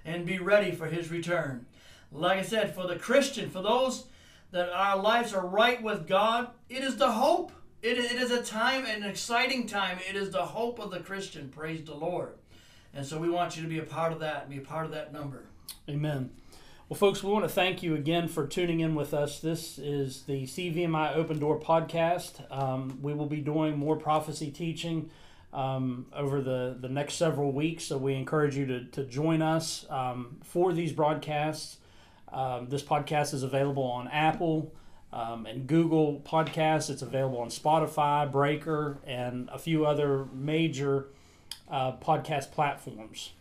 [0.05, 1.65] and be ready for His return.
[2.13, 4.05] Like I said, for the Christian, for those
[4.51, 7.53] that our lives are right with God, it is the hope.
[7.81, 9.99] It, it is a time, an exciting time.
[10.09, 11.49] It is the hope of the Christian.
[11.49, 12.35] Praise the Lord.
[12.93, 14.85] And so we want you to be a part of that and be a part
[14.85, 15.45] of that number.
[15.89, 16.31] Amen.
[16.89, 19.41] Well, folks, we want to thank you again for tuning in with us.
[19.41, 22.51] This is the CVMI Open Door podcast.
[22.51, 25.11] Um, we will be doing more prophecy teaching
[25.53, 29.85] um, over the, the next several weeks, so we encourage you to, to join us
[29.91, 31.77] um, for these broadcasts.
[32.33, 34.73] Um, this podcast is available on Apple
[35.13, 36.89] um, and Google Podcasts.
[36.89, 41.09] It's available on Spotify, Breaker, and a few other major
[41.71, 43.33] uh, podcast platforms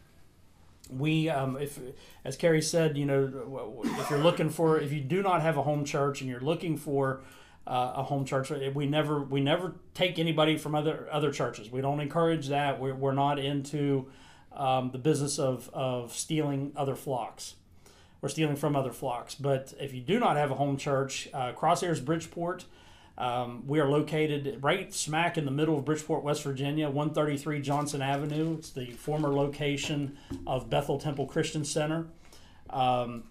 [0.90, 1.80] we um, if
[2.24, 5.64] as Carrie said, you know, if you're looking for if you do not have a
[5.64, 7.22] home church and you're looking for
[7.66, 11.72] uh, a home church, we never we never take anybody from other other churches.
[11.72, 12.80] We don't encourage that.
[12.80, 14.08] We're, we're not into
[14.54, 17.56] um, the business of of stealing other flocks.
[18.22, 19.36] We're stealing from other flocks.
[19.36, 22.66] But if you do not have a home church, uh, Crosshairs Bridgeport
[23.18, 28.02] um, we are located right smack in the middle of Bridgeport, West Virginia, 133 Johnson
[28.02, 28.56] Avenue.
[28.58, 32.08] It's the former location of Bethel Temple Christian Center.
[32.70, 33.24] Um,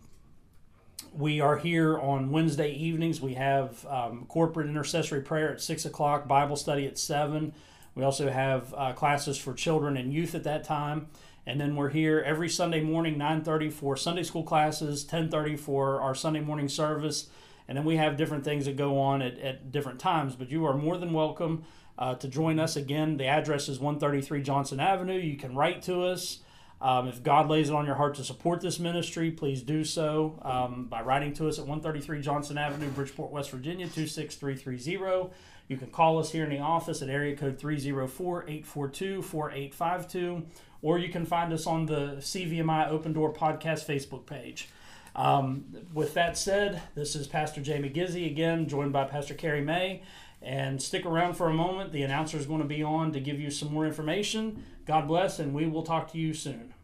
[1.13, 3.21] we are here on Wednesday evenings.
[3.21, 7.53] We have um, corporate intercessory prayer at 6 o'clock, Bible study at 7.
[7.95, 11.09] We also have uh, classes for children and youth at that time.
[11.47, 16.15] And then we're here every Sunday morning, 9.30 for Sunday school classes, 10.30 for our
[16.15, 17.29] Sunday morning service,
[17.69, 20.37] And then we have different things that go on at, at different times.
[20.37, 21.65] But you are more than welcome
[21.99, 23.17] uh, to join us again.
[23.17, 25.19] The address is 133 Johnson Avenue.
[25.19, 26.41] You can write to us.
[26.81, 30.39] Um, if God lays it on your heart to support this ministry, please do so
[30.43, 35.33] um, by writing to us at 133 Johnson Avenue, Bridgeport, West Virginia, 26330.
[35.69, 40.47] You can call us here in the office at area code 304 842 4852,
[40.83, 44.69] or you can find us on the CVMI Open Door Podcast Facebook page.
[45.17, 45.65] Um,
[45.95, 50.03] with that said, this is Pastor Jamie Gizzy again, joined by Pastor Carrie May.
[50.43, 51.91] And stick around for a moment.
[51.91, 54.63] The announcer is going to be on to give you some more information.
[54.85, 56.75] God bless, and we will talk to you soon.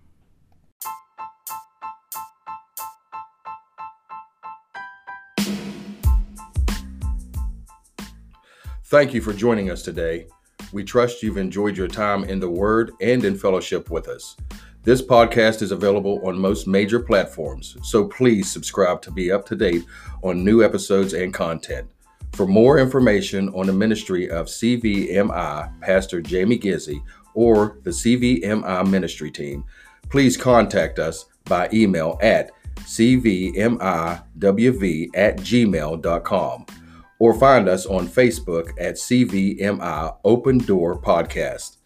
[8.86, 10.26] Thank you for joining us today.
[10.72, 14.36] We trust you've enjoyed your time in the Word and in fellowship with us.
[14.84, 19.54] This podcast is available on most major platforms, so please subscribe to be up to
[19.54, 19.84] date
[20.24, 21.88] on new episodes and content.
[22.32, 27.00] For more information on the ministry of CVMI Pastor Jamie Gizzy
[27.34, 29.62] or the CVMI ministry team,
[30.10, 33.70] please contact us by email at cvmiwv
[35.14, 36.66] at gmail.com
[37.20, 41.76] or find us on Facebook at CVMI Open Door Podcast.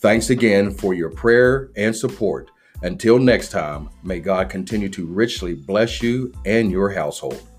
[0.00, 2.50] Thanks again for your prayer and support.
[2.82, 7.49] Until next time, may God continue to richly bless you and your household.